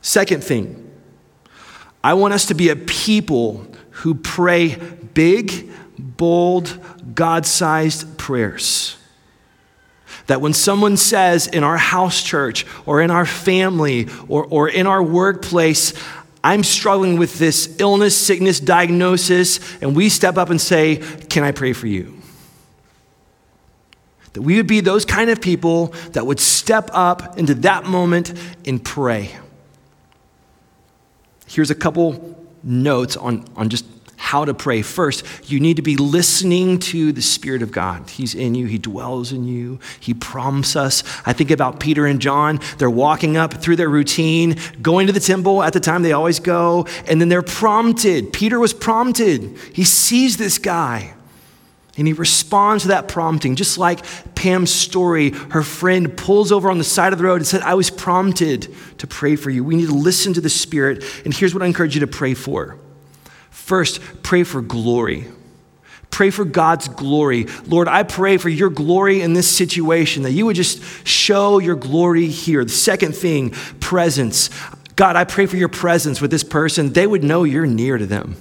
Second 0.00 0.42
thing, 0.42 0.90
I 2.02 2.14
want 2.14 2.32
us 2.34 2.46
to 2.46 2.54
be 2.54 2.70
a 2.70 2.76
people 2.76 3.66
who 3.98 4.14
pray 4.14 4.76
big, 5.14 5.68
bold, 5.98 6.78
God 7.14 7.44
sized 7.44 8.16
prayers. 8.16 8.96
That 10.28 10.40
when 10.40 10.52
someone 10.52 10.96
says 10.96 11.48
in 11.48 11.64
our 11.64 11.76
house 11.76 12.22
church 12.22 12.64
or 12.86 13.02
in 13.02 13.10
our 13.10 13.26
family 13.26 14.08
or, 14.28 14.44
or 14.44 14.68
in 14.68 14.86
our 14.86 15.02
workplace, 15.02 15.94
I'm 16.44 16.62
struggling 16.62 17.18
with 17.18 17.38
this 17.38 17.80
illness, 17.80 18.16
sickness, 18.16 18.60
diagnosis, 18.60 19.58
and 19.82 19.96
we 19.96 20.08
step 20.10 20.36
up 20.36 20.50
and 20.50 20.60
say, 20.60 20.96
Can 21.28 21.42
I 21.42 21.50
pray 21.50 21.72
for 21.72 21.88
you? 21.88 22.16
That 24.34 24.42
we 24.42 24.56
would 24.56 24.68
be 24.68 24.80
those 24.80 25.04
kind 25.04 25.30
of 25.30 25.40
people 25.40 25.86
that 26.12 26.24
would 26.24 26.38
step 26.38 26.90
up 26.92 27.36
into 27.36 27.54
that 27.56 27.84
moment 27.84 28.32
and 28.64 28.84
pray. 28.84 29.34
Here's 31.48 31.72
a 31.72 31.74
couple 31.74 32.37
notes 32.62 33.16
on, 33.16 33.44
on 33.56 33.68
just 33.68 33.84
how 34.18 34.44
to 34.44 34.52
pray. 34.52 34.82
First, 34.82 35.24
you 35.50 35.60
need 35.60 35.76
to 35.76 35.82
be 35.82 35.96
listening 35.96 36.80
to 36.80 37.12
the 37.12 37.22
Spirit 37.22 37.62
of 37.62 37.70
God. 37.70 38.10
He's 38.10 38.34
in 38.34 38.54
you, 38.54 38.66
He 38.66 38.76
dwells 38.76 39.32
in 39.32 39.44
you, 39.44 39.78
He 40.00 40.12
prompts 40.12 40.76
us. 40.76 41.02
I 41.24 41.32
think 41.32 41.50
about 41.50 41.80
Peter 41.80 42.04
and 42.04 42.20
John. 42.20 42.60
They're 42.76 42.90
walking 42.90 43.36
up 43.36 43.54
through 43.54 43.76
their 43.76 43.88
routine, 43.88 44.56
going 44.82 45.06
to 45.06 45.12
the 45.12 45.20
temple 45.20 45.62
at 45.62 45.72
the 45.72 45.80
time 45.80 46.02
they 46.02 46.12
always 46.12 46.40
go, 46.40 46.86
and 47.06 47.20
then 47.20 47.28
they're 47.28 47.42
prompted. 47.42 48.32
Peter 48.32 48.58
was 48.58 48.74
prompted. 48.74 49.56
He 49.72 49.84
sees 49.84 50.36
this 50.36 50.58
guy. 50.58 51.14
And 51.98 52.06
he 52.06 52.12
responds 52.12 52.84
to 52.84 52.88
that 52.88 53.08
prompting, 53.08 53.56
just 53.56 53.76
like 53.76 54.04
Pam's 54.36 54.72
story. 54.72 55.30
Her 55.30 55.64
friend 55.64 56.16
pulls 56.16 56.52
over 56.52 56.70
on 56.70 56.78
the 56.78 56.84
side 56.84 57.12
of 57.12 57.18
the 57.18 57.24
road 57.24 57.36
and 57.36 57.46
said, 57.46 57.62
I 57.62 57.74
was 57.74 57.90
prompted 57.90 58.74
to 58.98 59.06
pray 59.06 59.34
for 59.34 59.50
you. 59.50 59.64
We 59.64 59.74
need 59.74 59.88
to 59.88 59.94
listen 59.94 60.32
to 60.34 60.40
the 60.40 60.48
Spirit. 60.48 61.04
And 61.24 61.34
here's 61.34 61.52
what 61.52 61.62
I 61.62 61.66
encourage 61.66 61.94
you 61.94 62.00
to 62.00 62.06
pray 62.06 62.34
for 62.34 62.78
first, 63.50 64.00
pray 64.22 64.44
for 64.44 64.62
glory. 64.62 65.26
Pray 66.10 66.30
for 66.30 66.44
God's 66.46 66.88
glory. 66.88 67.46
Lord, 67.66 67.86
I 67.86 68.02
pray 68.02 68.38
for 68.38 68.48
your 68.48 68.70
glory 68.70 69.20
in 69.20 69.34
this 69.34 69.48
situation, 69.48 70.22
that 70.22 70.30
you 70.30 70.46
would 70.46 70.56
just 70.56 71.06
show 71.06 71.58
your 71.58 71.74
glory 71.74 72.28
here. 72.28 72.64
The 72.64 72.70
second 72.70 73.14
thing, 73.14 73.50
presence. 73.80 74.48
God, 74.96 75.16
I 75.16 75.24
pray 75.24 75.46
for 75.46 75.56
your 75.56 75.68
presence 75.68 76.20
with 76.20 76.30
this 76.30 76.42
person. 76.42 76.94
They 76.94 77.06
would 77.06 77.22
know 77.22 77.44
you're 77.44 77.66
near 77.66 77.98
to 77.98 78.06
them. 78.06 78.36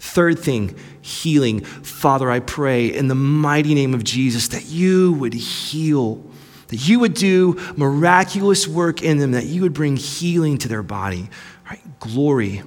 Third 0.00 0.38
thing, 0.38 0.74
healing. 1.02 1.60
Father, 1.60 2.30
I 2.30 2.40
pray 2.40 2.86
in 2.86 3.08
the 3.08 3.14
mighty 3.14 3.74
name 3.74 3.92
of 3.92 4.02
Jesus 4.02 4.48
that 4.48 4.64
you 4.64 5.12
would 5.12 5.34
heal, 5.34 6.24
that 6.68 6.88
you 6.88 6.98
would 7.00 7.12
do 7.12 7.60
miraculous 7.76 8.66
work 8.66 9.02
in 9.02 9.18
them, 9.18 9.32
that 9.32 9.44
you 9.44 9.60
would 9.60 9.74
bring 9.74 9.98
healing 9.98 10.56
to 10.56 10.68
their 10.68 10.82
body. 10.82 11.28
Right? 11.68 11.80
Glory, 12.00 12.62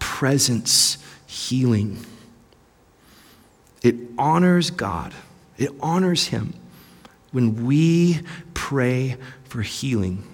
presence, 0.00 0.98
healing. 1.24 2.04
It 3.82 3.94
honors 4.18 4.70
God, 4.70 5.14
it 5.58 5.70
honors 5.80 6.26
Him 6.26 6.52
when 7.30 7.64
we 7.64 8.22
pray 8.54 9.18
for 9.44 9.62
healing. 9.62 10.24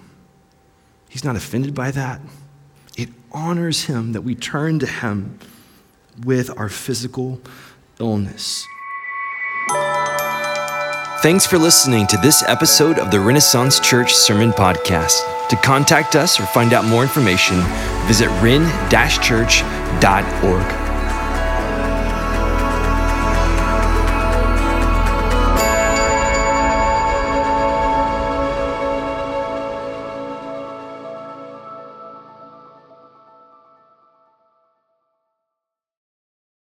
He's 1.09 1.23
not 1.23 1.35
offended 1.35 1.75
by 1.75 1.91
that. 1.91 2.21
It 2.97 3.09
honors 3.31 3.83
Him 3.83 4.13
that 4.13 4.21
we 4.21 4.33
turn 4.33 4.79
to 4.79 4.87
Him 4.87 5.37
with 6.25 6.57
our 6.57 6.69
physical 6.69 7.41
illness. 7.99 8.65
Thanks 11.21 11.45
for 11.45 11.57
listening 11.57 12.07
to 12.07 12.17
this 12.17 12.43
episode 12.43 12.97
of 12.97 13.11
the 13.11 13.19
Renaissance 13.19 13.79
Church 13.79 14.13
Sermon 14.13 14.51
Podcast. 14.51 15.19
To 15.49 15.55
contact 15.57 16.15
us 16.15 16.39
or 16.39 16.45
find 16.45 16.73
out 16.73 16.85
more 16.85 17.01
information, 17.01 17.59
visit 18.07 18.29
ren-church.org. 18.41 20.88